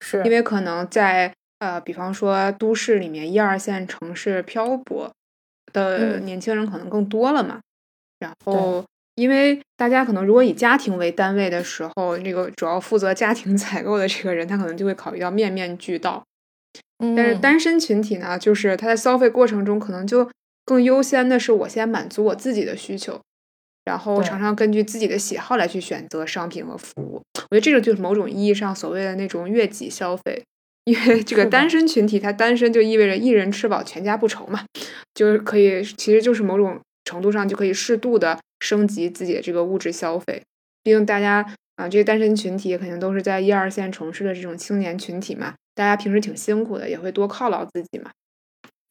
[0.00, 5.10] 是因为可能在呃，比方说都市里面一二线城市漂泊
[5.72, 7.60] 的年轻人可能更多了嘛，
[8.18, 16.22] 然后，因为大家可能如果以家庭为单位的时候，那个主要负责家庭 采购的这个人，他可能就会考虑到面面俱到。
[16.98, 20.30] 但是单身群体呢，就是他在消费过程中可能就
[20.64, 23.20] 更优先的是我先满足我自己的需求，
[23.86, 27.22] 然后常常根据自己的喜好来去选择商品和服务。
[27.50, 30.44] 我觉得这个就是某种意义上所谓的那种悦己消费。
[30.84, 34.64] 因为这个单身群体，他单身就意味着一人吃饱全家不愁嘛，
[35.14, 40.40] 就是可以，其实就是某种程度上就可以适度的升级自己的这个物质消费。
[40.84, 41.44] 毕竟大家
[41.74, 48.12] 啊，这些单身群体肯定都是在一二线城市的这种青年群体嘛，大家平时挺辛苦的，也会多犒劳自己嘛。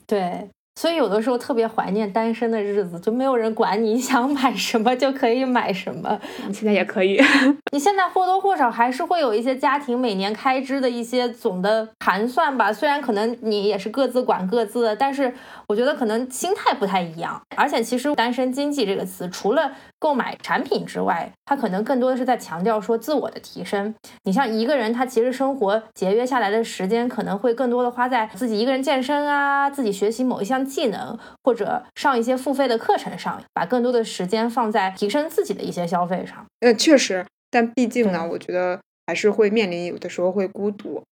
[0.05, 0.49] 对。
[0.75, 6.19] 所以有的时候特别怀念单身的日子，就没有人管你想买什么就可以买什么。
[6.47, 7.19] 你现在也可以，
[7.71, 12.73] 你现在或多或少还是会有一些家庭每年开支的一些总的盘算吧。
[12.73, 15.33] 虽然可能你也是各自管各自的，但是
[15.67, 17.41] 我觉得可能心态不太一样。
[17.55, 19.71] 而且其实“单身经济”这个词，除了
[20.05, 23.95] 购买产品之外，他可能更多的是在强调说自我的提升。
[24.25, 30.65] 你像一个人，他其实生活节约下来的时间，可能会更多的花在自己一个人健身啊，自己学习某一项。
[30.65, 36.45] 技能或者上一些付费的课程上，把更多的时间放在提升自己的一些消费上。
[36.59, 41.03] 呃，确实，但毕竟呢，我觉得还是会面临有的时候会孤独、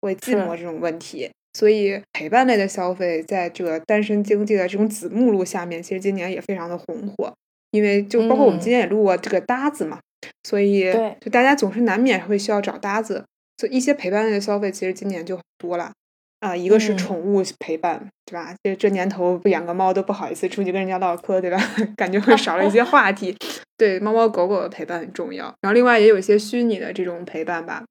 [0.00, 1.30] 会寂寞这种问题。
[1.52, 7.34] 所以陪伴类的消费，在这个单身经济的这种子目录下面，其实今年也非常的红火。
[7.74, 9.98] 因为就包括我们今天也录过这个搭子嘛，
[10.44, 13.24] 所以就大家总是难免会需要找搭子，
[13.58, 15.90] 所以一些陪伴类的消费，其实今年就很多了。
[16.38, 18.54] 啊，一个是宠物陪伴，对吧？
[18.62, 21.58] 这这年头不养个猫都不好意思出去跟人家唠嗑，对吧？
[21.96, 23.34] 感觉会少了一些话题。
[23.76, 25.46] 对，猫猫狗狗的陪伴很重要。
[25.62, 27.82] 然后另外也有一些虚拟的这种陪伴吧，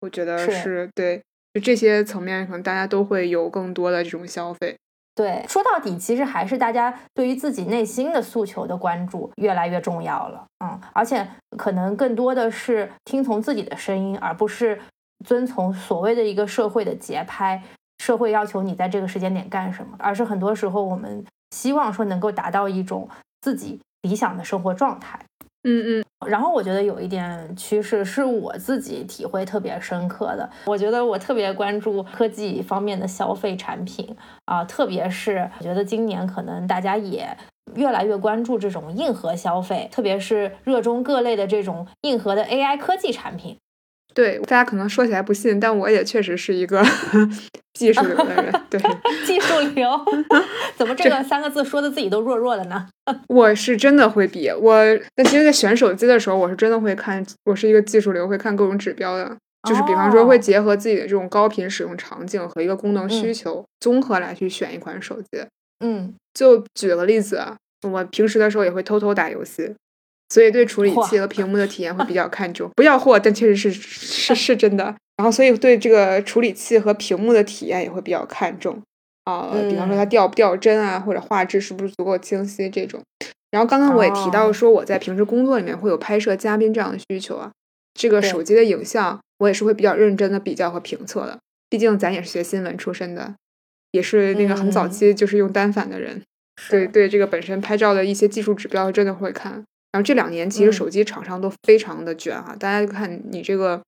[0.00, 1.20] 我觉得是对。
[1.52, 4.76] 就这些层面，可能大家都会有更多的这种消费。
[5.16, 10.44] 对，说到底，其实还是大家对于自己内心的诉求的关注越来越重要了。
[10.62, 11.26] 嗯，而且
[11.56, 14.78] 可能更多的是听从自己的声音，而不是
[15.24, 17.62] 遵从所谓的一个社会的节拍。
[17.98, 23.08] 社会要求你在这个时间点干什么，而是很多时候我们希望说能够达到一种
[23.40, 25.18] 自己理想的生活状态。
[25.66, 26.04] 嗯嗯。
[26.26, 37.28] 然后我觉得有一点趋势是我自己体会特别深刻的，我觉得我特别关注科技方面的消费产品啊，特别是我觉得今年可能大家也
[37.74, 43.58] 越来越关注这种硬核消费，特别是热衷各类的这种硬核的 AI 科技产品。
[44.16, 46.82] 对，大家可能说起来不信，但我也确实是一个
[47.78, 48.50] 技术流的人。
[48.70, 48.80] 对，
[49.26, 49.90] 技术流，
[50.74, 52.88] 怎么这个三个字说的自己都弱弱的呢？
[53.28, 54.74] 我是真的会比我，
[55.16, 59.36] 那其实，在选手机的时候，我是真的会看，我是一个技术流，会看各种指标的。
[59.68, 65.44] 就是比方说，会结合自己的这种高频使用场景和一个功能需求，综合来去选一款手机。
[65.84, 67.44] 嗯，就举个例子，
[67.86, 69.74] 我平时的时候也会偷偷打游戏。
[70.28, 74.94] 所以对处理器和 屏幕的体验会比较看重，不要货，但确实是是是真的。
[75.16, 78.82] 然后所以对这个处理器和屏幕的体验也会比较看重。
[79.24, 83.00] 啊，比方说它掉不掉帧啊，或者画质是不是足够清晰这种。
[83.50, 87.50] 然后刚刚我也提到说我在平时工作里面会有拍摄嘉宾这样的需求啊，
[87.94, 91.38] 这个手机的影像我也是会比较认真的比较和评测的，
[91.70, 93.34] 毕竟咱也是学新闻出身的，
[93.92, 96.22] 也是那个很早期就是用单反的人，
[96.68, 99.64] 对对这个本身拍照的一些技术指标真的会看。
[99.92, 103.80] 然后这两年其实手机厂商都非常的卷啊，大家看你这个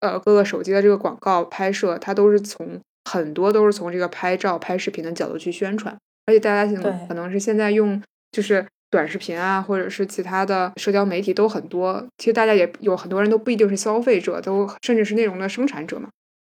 [0.00, 8.00] 呃各个手机的这个广告拍摄，它都是从很多都是从这个拍照拍视频的角度去宣传，而且大家现可能是现在用
[8.32, 16.08] 就是短视频啊，或者是其他的社交媒体都很多，其实大家也有很多人都不一定是消费者，都甚至是内容的生产者嘛，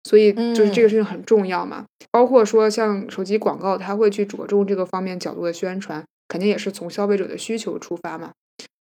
[0.03, 8.31] 所以就是这个事情很重要嘛，包括说像手机广告，它会去着重这个方面角度的宣传，肯定也是从消费者的需求出发嘛。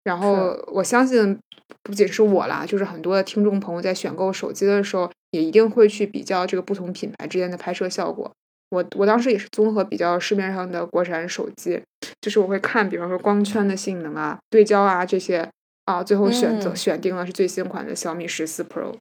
[0.04, 1.38] 然后我相信，
[1.82, 8.30] 不仅是我啦，就是很多的听众朋友在选购手机的时候，也一定会去比较这个不同品牌之间的拍摄效果。
[8.70, 11.82] 我我当时也是综合比较市面上的国产手机，
[12.20, 15.48] 就是我会看，比方说光圈的性能啊、对焦啊这些
[15.84, 18.94] 啊，最后选择选定了是最新款的小米十四 Pro。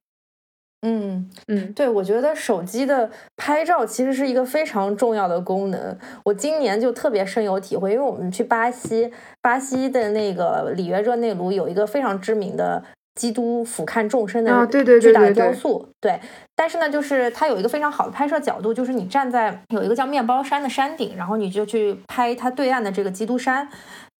[0.82, 5.98] 嗯嗯，对，我觉得手机的拍照其实是一个非常重要的功能。
[6.24, 9.12] 我今年就特别深有体会，因为我们去巴西，
[9.42, 12.82] 巴西的那个里约热内卢有一个非常知名的
[13.16, 14.68] 基督俯瞰众生的
[15.02, 15.90] 巨大的雕塑。
[16.00, 16.18] 对，
[16.56, 23.68] 但是呢，就是它有一个非常好的拍摄角度，就是你站在有一个叫面包山的山顶，然后你就去拍它对岸的这个基督山。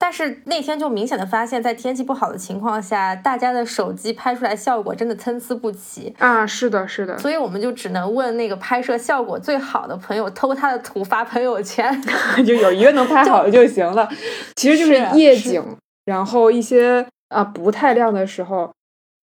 [0.02, 6.46] 但是那天就明显的发现，在天气不好的情况下，大家的手机拍出来效果真的参差不齐啊！
[6.46, 12.02] 是的，是的，所以我们就只能问那个拍摄效果最好的朋友偷他的图发朋友圈，
[12.46, 14.08] 就有一个能拍好的就行了。
[14.56, 15.62] 其实就是夜景，
[16.06, 18.72] 然后一些啊不太亮的时候，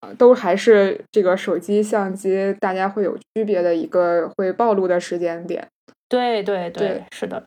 [0.01, 5.67] 啊都还是这个手机相机大家会有区别的一个会暴露的时间点。
[6.07, 7.43] 对对对是的，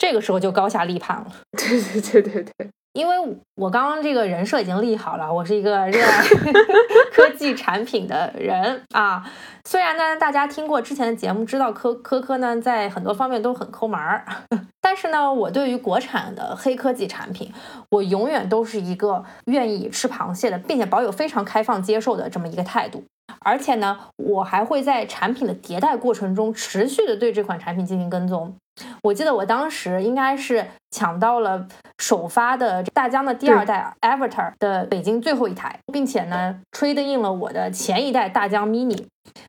[0.00, 1.26] 这个时候就高下立判了。
[1.52, 3.14] 对对对对对，因为
[3.54, 6.24] 我刚刚这个人设已经立好了，我是一个热爱
[7.12, 9.30] 科技产品的人啊。
[9.66, 14.24] 虽然呢，大家听过之前的节目，知道科科科呢在很多方面都很抠门儿，
[14.80, 17.52] 但是呢，我对于国产的黑科技产品，
[17.90, 23.04] 我永远都是一个愿意吃螃蟹的，并且保有非常开放接受的这么一个态度。
[23.40, 28.56] 而且呢，我还会在产品的迭代过程中持续的对这款产品进行跟踪。
[29.02, 31.66] 我记得我当时应该是抢到了
[31.98, 39.06] 首发的大疆的第二代 Avatar 的北京最后一台，并且呢，trade in 了我的前一代大疆 Mini。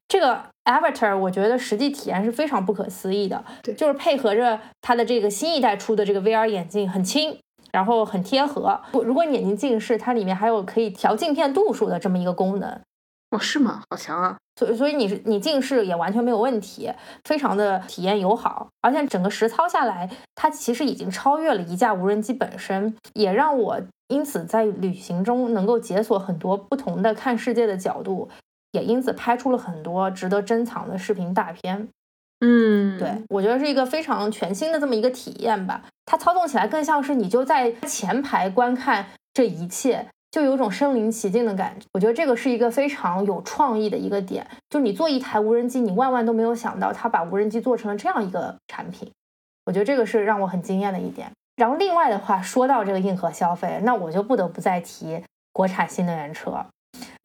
[0.08, 7.38] 这个 Avatar 我觉得实际体验是非常不可思议的，对就是配合着它的这个新一代出的这个 VR 眼镜，很轻。
[7.72, 12.82] 然后很贴合，如果你眼睛近视，它里面还有可以调镜片度数的这么一个功能，
[13.32, 13.82] 哦，是吗？
[13.90, 14.38] 好强啊！
[14.58, 16.92] 所以所以你是你近视也完全没有问题，
[17.24, 28.30] 非常的体验友好，而且整个实操下来，它其实已经超越了一架无人机本身，也让我因此在旅行中能够解锁很多不同的看世界的角度，
[28.74, 31.88] 也因此拍出了很多值得珍藏的视频大片。
[32.42, 35.84] 嗯，对，我觉得是一个非常全新的这么一个体验吧。
[36.06, 41.86] 它操纵起来更像是你就在前排观看这一切，就有种身临其境的感觉。
[41.94, 49.12] 我觉得这个是一个非常有创意的一个点，就你做一台无人机，你万万都没有想到它把无人机做成了这样一个产品。
[49.66, 51.30] 我觉得这个是让我很惊艳的一点。
[51.58, 55.22] 然后另外的话，说到这个硬核消费，那我就不得不再提
[55.54, 56.66] 国产新能源车，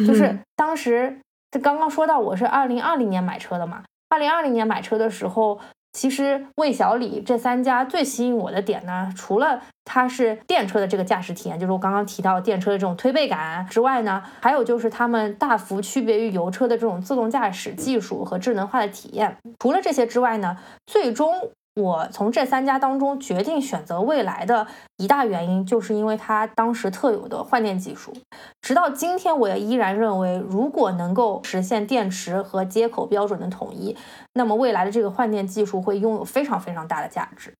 [0.06, 1.18] 就是当时
[1.50, 3.84] 这刚刚说到我是二零二零年买车的嘛。
[4.08, 5.58] 二零二零年买车的时候，
[5.92, 19.36] 其实魏小李这三家最吸引我的点呢，除了它是电车的这个驾驶体验，就是我刚刚提到电车的这种推背感之外呢，还有就是他们大幅区别于油车的这种自动驾驶技术和智能化的体验。
[19.58, 20.56] 除了这些之外呢，
[20.86, 21.52] 最终。
[21.76, 24.66] 我从这三家当中决定选择蔚来的
[24.96, 28.14] 一大原因，就是因为它当时特有的换电技术。
[28.62, 33.94] 直到今天，我也依然认为，如果能够实现电池和接口标准的统一，
[34.32, 37.52] 那么未来的这个换电技术会拥有非常非常大的价值。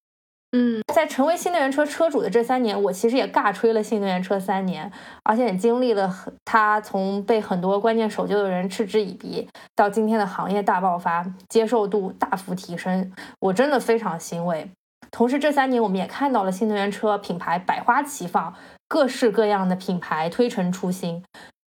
[0.53, 4.91] 嗯，在成为新能源车车主的这三年，我其实也尬吹了新能源车三年，
[5.23, 14.71] 而且也经历了很它从被很多观念守旧的人嗤之以鼻，到今天的行业大爆发，接受度大幅提升，我真的非常欣慰。
[15.11, 18.55] 同时，这三年我们也看到了新能源车品牌百花齐放，
[18.89, 21.23] 各式各样的品牌推陈出新，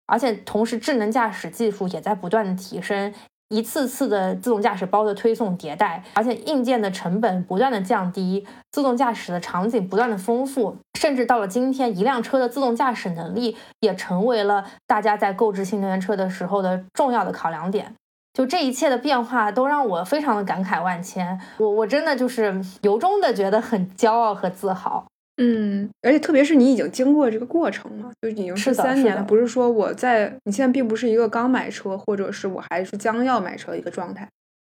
[0.07, 3.13] 而且同时智能驾驶技术也在不断的提升。
[3.49, 17.95] 一次次的自动驾驶包的推送迭代，而且硬件的成本不断的降低，自动驾驶的场景不断的丰富，甚至到了今天，一辆车的自动驾驶能力也成为了大家在购置新能源车的时候的重要的考量点。
[18.35, 21.41] 就这一切的变化，都让我非常的感慨万千。
[21.57, 25.07] 我我真的就是由衷的觉得很骄傲和自豪。
[25.41, 34.29] 嗯，而且特别是你已经经过这个过程了，就已经是三年了，不是说我在你现在并不是一个刚买车，或者是我还是将要买车的一个状态，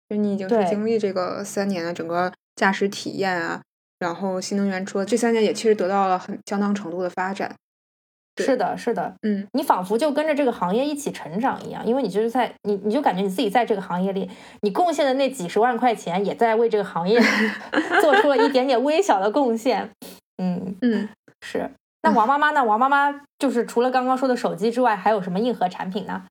[0.08, 3.62] 就你已经是经历这个三年的整个驾驶体验啊，
[3.98, 7.54] 然后新能源车这三年也确实得到了很相当程度的发展。
[8.40, 17.18] 是的，是的，嗯，你仿佛就跟着这个行业一起成长一样，因为你就是在你你就感觉你自己在这个行业里，你贡献的那几十万块钱也在为这个行业
[18.00, 19.90] 做出了一点点微小的贡献。
[20.38, 21.08] 嗯嗯，
[21.42, 21.70] 是。
[22.02, 22.64] 那王妈妈呢？
[22.64, 26.22] 王妈妈就是除了刚刚说的手机之外，还有什么硬核产品呢？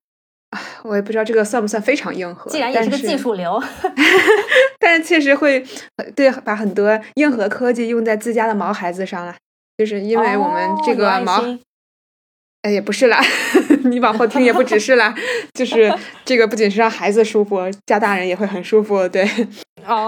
[0.84, 2.50] 我也不知道这个算不算非常硬核。
[2.50, 3.62] 既然也是个技术流
[4.80, 5.64] 但是确实会
[6.16, 9.36] 对把很多硬核科技用在自家的毛孩子上了，
[9.78, 11.44] 就是因为我们这个毛，
[12.62, 13.22] 哎也不是啦，
[13.84, 15.14] 你往后听也不只是啦，
[15.54, 15.94] 就是
[16.24, 19.28] 这个不仅是让孩子舒服，家大人也会很舒服，对。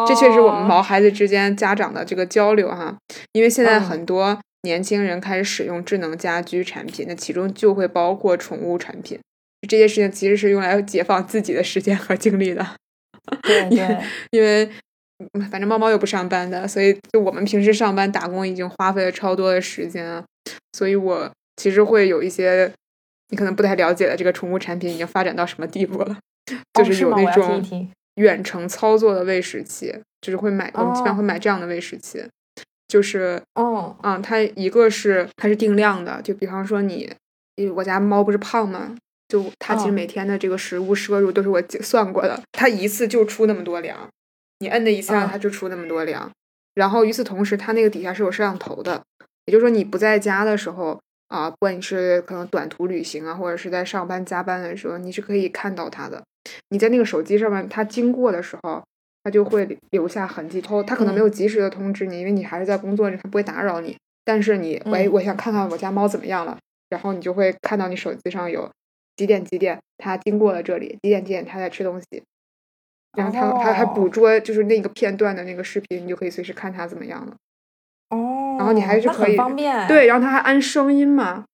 [0.07, 2.97] 这确实我们毛孩子之间家长的这个交流哈，
[3.31, 9.17] 因为现在很多年轻人开始使用智能家居产品，那其中就会包括宠物产品。
[9.67, 12.65] 这些事情其实是用来解放自己的时间和精力的。
[13.43, 13.97] 对对，
[14.31, 14.69] 因为
[15.51, 20.23] 反正猫猫又不上班的，所以就我们平时上班打工已经花费了超多的时间啊。
[20.73, 22.71] 所以我其实会有一些
[23.29, 26.17] 你可能不太了解的这个宠物产品已经发展到什么地步了，
[26.73, 27.61] 就是有那种。
[28.19, 32.21] 远程操作的喂食器，就是会买，我们基本上会买这样的喂食器，
[32.89, 37.09] 就是，哦，啊，它一个是它是定量的，就比方说你，
[37.55, 38.93] 因为我家猫不是胖嘛，
[39.29, 44.09] 就它其实每天的这个食物摄入都是我算过的，它一次就出那么多粮，
[44.59, 46.29] 你摁的一下它就出那么多粮，
[46.73, 49.01] 然后与此同时，它那个底下是有摄像头的，
[49.45, 50.99] 也就是说你不在家的时候，
[51.29, 56.21] 啊，不管你是可能短途旅行啊，或者是在上班加班的时候，你是可以看到它的。
[56.69, 58.83] 你在那个手机上面，它经过的时候，
[59.23, 60.61] 它就会留下痕迹。
[60.63, 63.95] 后它可能没有及时的通知你，因为你还是在工作，它不会打扰你。
[64.25, 66.57] 但是你，喂，我想看看我家猫怎么样了，
[66.89, 68.69] 然后你就会看到你手机上有
[69.15, 72.23] 几点几点它经过了这里，几点几点它在吃东西，
[73.15, 77.35] 然后它它还捕捉就是那个片段的那个视频，你就可以随时看它怎么样了。
[78.59, 81.45] 哦，然后你还是可以方便对，然后它还安声音嘛，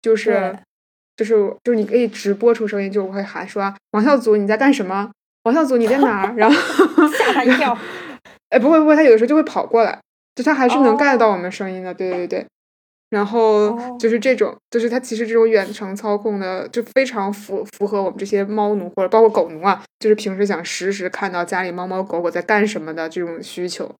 [0.00, 0.56] 就是
[1.16, 1.34] 就是
[1.64, 5.10] 就是你可以直播出声音，就我会喊说王孝祖你在干什么？
[5.42, 6.34] 王孝祖你在哪儿？
[6.38, 6.54] 然后
[7.18, 7.76] 吓他一跳。
[8.50, 9.98] 哎，不会不会，他有的时候就会跑过来，
[10.34, 11.92] 就他还是能 get 到我们声音的。
[11.92, 12.46] 对对对，
[13.10, 23.90] 然后就是这种，就是它其实这种远程操控的，就非常符符合我们这些猫奴或者包括狗奴啊，就是平时想实时看到家里猫猫狗狗在干什么的这种需求。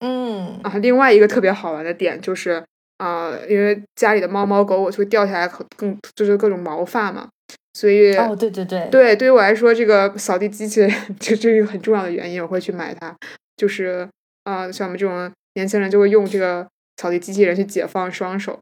[0.00, 2.62] 嗯啊，另外一个特别好玩的点就是
[2.98, 7.28] 啊，因为家里的猫猫狗狗就会掉下来更就是各种毛发嘛，
[7.74, 13.14] 所以哦，对对对，对，对于我来说，这个扫地机器人就这是一个很重要的原因，我会去买它。
[13.56, 14.08] 就是
[14.44, 16.66] 啊，像我们这种年轻人就会用这个
[16.98, 18.58] 扫地机器人去解放双手。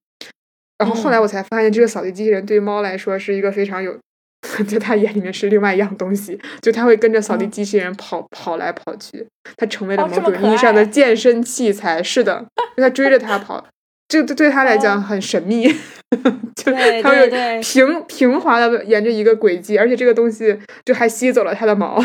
[0.78, 3.96] 然后后来我才发现，这个扫地机器人对于猫来说是一个非常有，
[4.68, 9.26] 在他眼里面是另外一样东西，就他会跟着扫地机器人跑跑来跑去，
[9.56, 12.02] 他成为了某种意义上的健身器材。
[12.02, 12.44] 是的，
[12.76, 13.64] 它追着他跑。
[14.06, 15.66] 这对对他来讲很神秘，
[16.54, 16.70] 就
[17.02, 21.98] 他会平平滑的沿着一个轨迹，而且这个东西就还吸走了他的毛。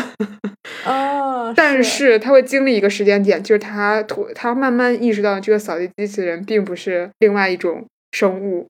[0.86, 4.02] 哦， 但是他会经历一个时间点，就是他
[4.34, 8.66] 他慢慢意识到这个扫地机器人并不是另外一种生物，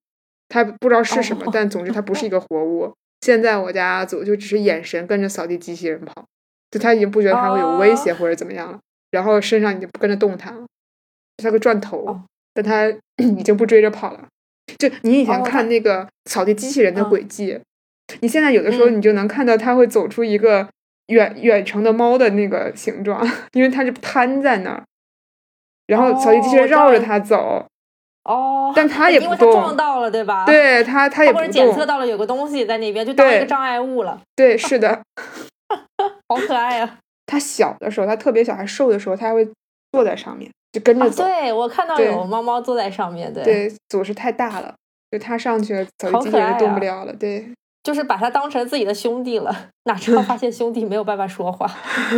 [0.48, 2.92] 他不知道是什么，但总之它不是一个活物。
[3.20, 6.24] 现在我家阿祖就只是眼神跟着扫地机器人跑，
[6.70, 8.78] 就他已经不觉得它会有威胁或者怎么样了，
[9.10, 10.66] 然后身上已经不跟着动弹了，
[11.36, 12.20] 它会转头。
[12.52, 12.88] 但它
[13.22, 14.26] 已经不追着跑了。
[14.78, 17.60] 就你以前看那个扫地机器人的轨迹，
[18.20, 20.68] 你现在有的时候你就能看到它会走出一个
[21.06, 24.84] 远远程的猫的那个形状， 因为它是瘫在那儿，
[25.86, 27.66] 然后扫地机器人绕着它走。
[28.24, 29.50] 哦，但它也不动。
[29.52, 30.44] 撞到了，对吧？
[30.46, 31.50] 对它，它也不动。
[31.50, 34.20] 检测到了有个东西在那边，就当一个障碍物了。
[34.36, 35.00] 对，是的。
[36.28, 36.98] 好可爱啊！
[37.26, 39.48] 它小的时候，它特别小还瘦的时候，它还会
[39.92, 40.50] 坐在上面。
[40.72, 44.72] 就跟着走，对我看到有猫猫坐在上面，对，对，总是太大了，
[45.10, 47.52] 就它上去了，扫地机器人动不了了，对，
[47.82, 51.66] 就是把它当成自己的兄弟了，哪知道发现兄弟没有办法说话，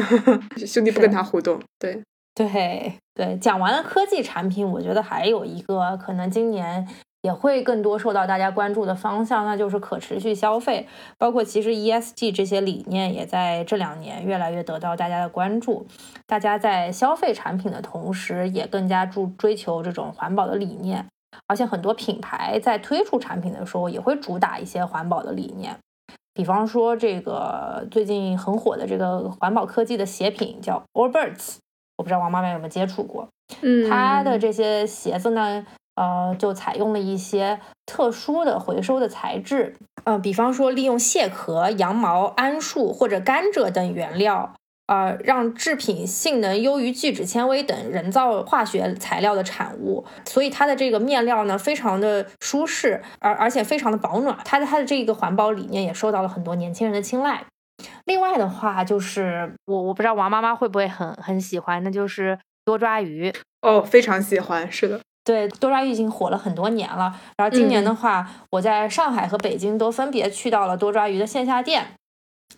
[0.66, 2.02] 兄弟不跟他互动，对，
[2.34, 6.88] 对对，讲完了科技产品，我觉得还有一个可能今年。
[7.22, 10.88] 也会更多受到大家关注的方向，那就是可持续消费。
[11.16, 15.86] 包括其实 ESG 这些理念也在这两年越来越得到大家的关注。
[16.26, 21.06] 大家在消费产品的同时，也更加注追求这种环保的理念。
[21.46, 25.76] 而且很多品牌在推出产品的时候，也会主打一些环保的理念。
[26.34, 31.58] 比方说，这个最近很火的这个环保科技的鞋品叫 Allbirds，
[31.96, 33.28] 我不知道王妈妈有没有接触过。
[33.60, 35.66] 嗯，它的这些鞋子呢？
[35.94, 44.54] 呃，就采用了一些特殊的回收的材质，呃，比方说利用蟹壳、羊毛、桉树或者甘蔗等原料，
[44.86, 50.06] 呃，让制品性能优于聚酯纤维等人造化学材料的产物。
[50.24, 54.38] 所以它的这个面料呢，非常的舒适，而而且非常的保暖。
[54.46, 57.44] 它的它的这个环保理念也受到了很多年轻人的青睐。
[58.04, 65.00] 另外的话，就是我我不知道王妈妈会不会很很喜欢，那就是多抓鱼哦，非常喜欢，是的。
[65.24, 67.14] 对，多抓鱼已经火了很多年了。
[67.36, 71.92] 然后今年的话，我在上海和北京都分别去到了多抓鱼的线下店。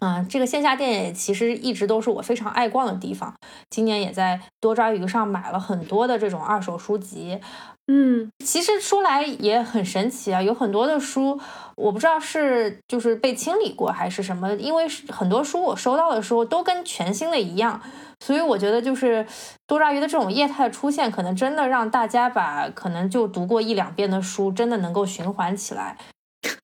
[0.00, 3.34] 嗯，这个线下店也其实一直都是我非常爱逛的地方。
[3.70, 7.40] 今年也在多抓鱼上买了很多的这种二手书籍。
[7.86, 11.38] 嗯，其实说来也很神奇啊，有很多的书，
[11.76, 17.80] 我不知道是就是被清理过还是什么，因为很多书我收到的时候都跟全新的一样。
[18.20, 19.26] 所以我觉得，就是
[19.66, 25.98] 多抓鱼的这种业态的出现，可能真的让大家把可能就读过一两遍的书，真的能够循环起来。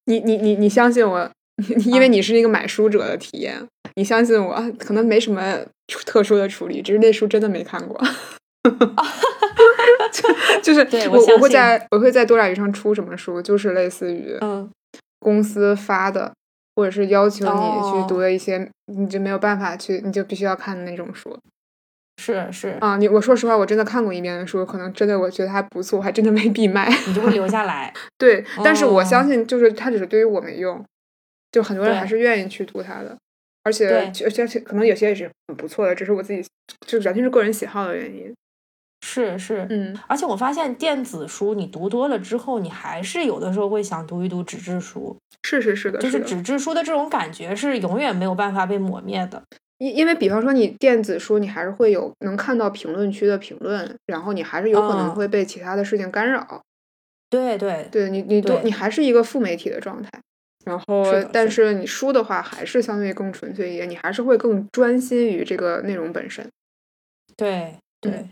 [0.07, 1.31] 你你你你相信我，
[1.87, 3.57] 因为你是一个买书者的体验，
[3.97, 5.59] 你相信我，可能没什么
[6.07, 8.01] 特殊的处理，只是那书真的没看过。
[10.13, 10.29] 就
[10.75, 14.69] 就是我我会在我会在多抓鱼上出什么书，就是类似于嗯
[15.19, 16.33] 公司发的。
[16.77, 21.37] 或者是要求你去读的一些，你就没有办法去，你就必须要看的那种书。
[22.17, 26.89] 是是啊，你我说实话，我真的看过一遍的书，可能真的我觉得还不错，我还真的没必卖。
[27.07, 27.93] 你就会留下来。
[28.17, 30.83] 对，但是我相信，就是它只是对于我没用，
[31.53, 33.17] 就很多人还是愿意去读它的，
[33.65, 33.89] 而且
[34.25, 36.45] 而且可能有些也是很不错的，只是我自己
[36.87, 38.33] 就完全是个人喜好的原因。
[39.03, 49.43] 是是，嗯，而且我发现电子书你读多了之后，你还是有的时候会想读一读纸质书，是是是的，就是纸质书的这种感觉是永远没有办法被抹灭的。
[49.79, 56.61] 因因为比方说你电子书，你还是会有能看到评论区的评论，然后你还是有可能嗯会被其他的事情干扰。
[57.31, 60.11] 对对对你，你都你还是一个副媒体的状态。
[60.65, 66.49] 然后是，但是是你书的话，还是相对更纯粹一点，你还是会更专心于这个内容本身。
[67.37, 68.13] 对对。
[68.13, 68.29] 嗯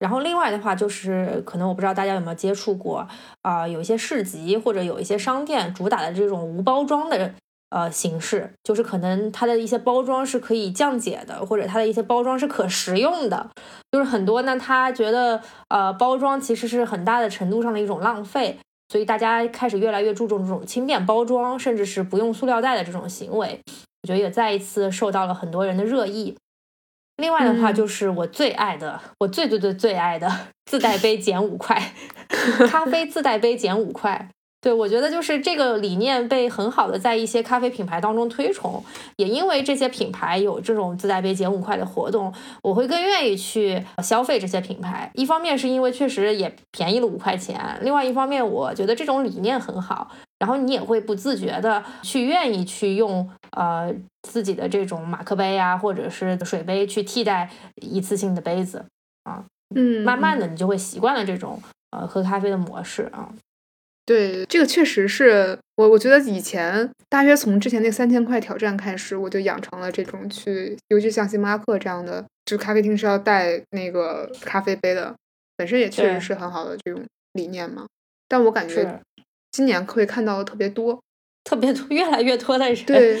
[0.00, 3.08] 然后另外的话，就是可能我不知道大家有没有接触过
[3.40, 7.32] 啊、有一些市集或者有一些商店主打的这种无包装的
[7.70, 13.48] 呃形式，就是可能它的一些包装是可以降解的，或者它的一些包装是可食用的。
[13.92, 18.58] 就是很多呢，他觉得呃包装其实是很大的程度上的一种浪费，
[18.88, 23.60] 所以大家开始越来越注重这种轻便包装，甚至是不用塑料袋的这种行为。
[24.02, 26.36] 我觉得也再一次受到了很多人的热议。
[27.16, 30.30] 另外的话，嗯就是我最爱的，我最最最最爱的
[30.66, 31.92] 自带杯减五块，
[32.68, 34.28] 咖啡自带杯减五块。
[34.64, 38.82] 对我觉得就是这个理念被很好的在一些咖啡品牌当中推崇，
[39.16, 45.10] 也因为这些品牌有这种自带杯减五块的活动，我会更愿意去消费这些品牌。
[45.12, 57.50] 一方面是因为确实也便宜了五块钱，另外一方面我觉得这种理念很好，然后你也会不自觉的去愿意去用呃自己的这种马克杯啊，或者是水杯去替代
[57.82, 58.82] 一次性的杯子
[59.24, 59.44] 啊，
[59.74, 61.60] 嗯，慢慢的嗯你就会习惯了这种
[61.90, 63.28] 呃喝咖啡的模式啊。
[64.06, 75.14] 对这个确实是我，我觉得以前大约从之前那三千块挑战开始，我就养成了这种去，尤其像星巴克这样的，就咖啡厅是要带那个咖啡杯的，
[75.56, 77.02] 本身也确实是很好的这种
[77.32, 77.86] 理念嘛。
[78.28, 79.00] 但我感觉
[79.52, 81.00] 今年会看到的特别多，
[81.44, 83.18] 特别多，越来越多的人对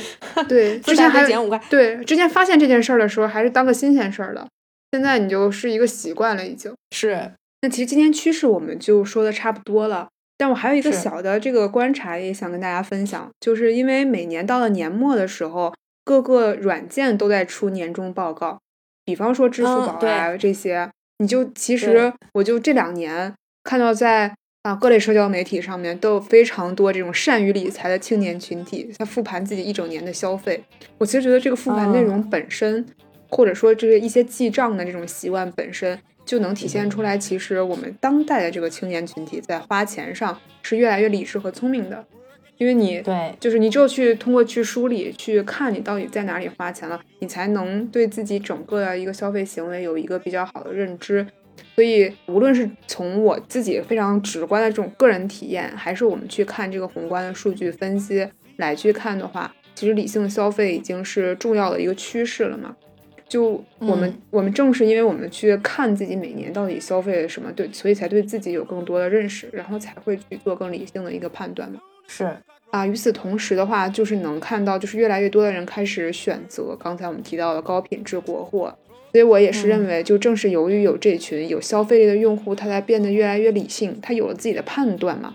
[0.48, 4.46] 对， 之前还杯减五块，对之前发现这件事儿的时候，还是当个新鲜事儿的，
[4.92, 6.74] 现在你就是一个习惯了已经。
[6.90, 7.32] 是
[7.62, 15.72] 那其实今天趋势我们就说的差不多了，但我还有一个小的这个观察也想跟大家分享，就是因为每年到了年末的时候，
[16.04, 18.58] 各个软件都在出年终报告，
[19.04, 19.98] 比方说支付嗯宝啊、
[20.30, 23.32] 对这些，你就其实我就这两年
[23.62, 30.64] 看到在啊各类社交媒体上面都有非常多这种善于理财的青年群体在复盘自己一整年的消费，
[30.98, 32.86] 我其实觉得这个复盘内容嗯本身。
[33.30, 42.04] 或者说这个一些记账的这种习惯本身，就能体现出来，其实我们当代的这个青年群体在花钱上是越来越理智和聪明的，
[42.58, 51.26] 因为你对就是你只有去通过去梳理去看你到底在哪里花钱了，你才能对自己整个的一个消费行为有一个比较好的认知。
[51.74, 62.74] 所以，无论是从我自己非常直观的这种个人体验，还是我们去看这个宏观的数据分析来去看的话，其实理性消费已经是重要的一个趋势了嘛。
[63.34, 71.80] 就我们、嗯我们正是因为我们去看自己每年到底消费了什么，对，所以才对自己有更多的认识，然后才会去做更理性的一个判断嘛。
[72.06, 72.30] 是
[72.70, 78.72] 啊，与此同时的话，就是能看到，就是越来越多的人开始选择刚才我们提到的高品质国货，
[79.10, 85.34] 所以我也是认嗯为，就正是由于有这群有消费力的用户，他才变得越来越理性，他有了自己的判断嘛，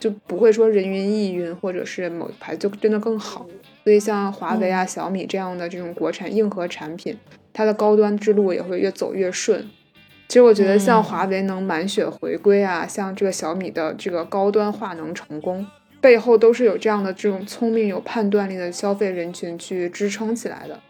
[0.00, 3.46] 就不会说人云亦云，或者是某牌就真的更好。
[3.84, 7.16] 所以像华为啊、小米这样的这种国产硬核产品，
[7.52, 9.68] 它的高端之路也会越走越顺。
[10.26, 15.66] 其实我觉得像嗯华为能满血回归啊，像这个小米的这个高端化能成功，
[16.00, 20.80] 背后都是有这样的这种聪明有判断力的消费人群去支撑起来的。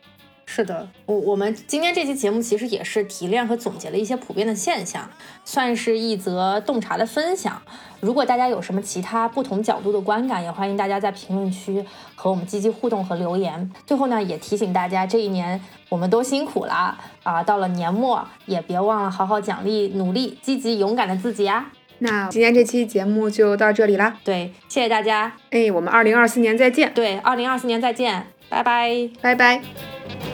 [0.46, 5.10] 是的，我我们今天这期节目其实也是提炼和总结了一些普遍的现象，
[5.44, 7.60] 算是一则洞察的分享。
[8.00, 11.84] 如果大家有什么其他不同角度的观感，也欢迎大家在评论区
[12.14, 13.72] 和我们积极互动和留言。
[13.86, 17.42] 最后呢，也提醒大家，这一年我们都辛苦了啊！
[17.42, 21.72] 到了年末，也别忘了好好奖励努力、积极、勇敢的自己啊！
[22.00, 25.32] 那今天这期节目就到这里啦，对，谢谢大家。
[25.50, 29.08] 哎，我们二零二四年再见，对，二零二四年再见，拜拜。
[29.22, 30.33] 拜拜。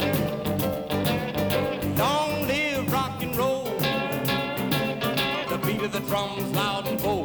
[6.53, 7.20] loud and bold.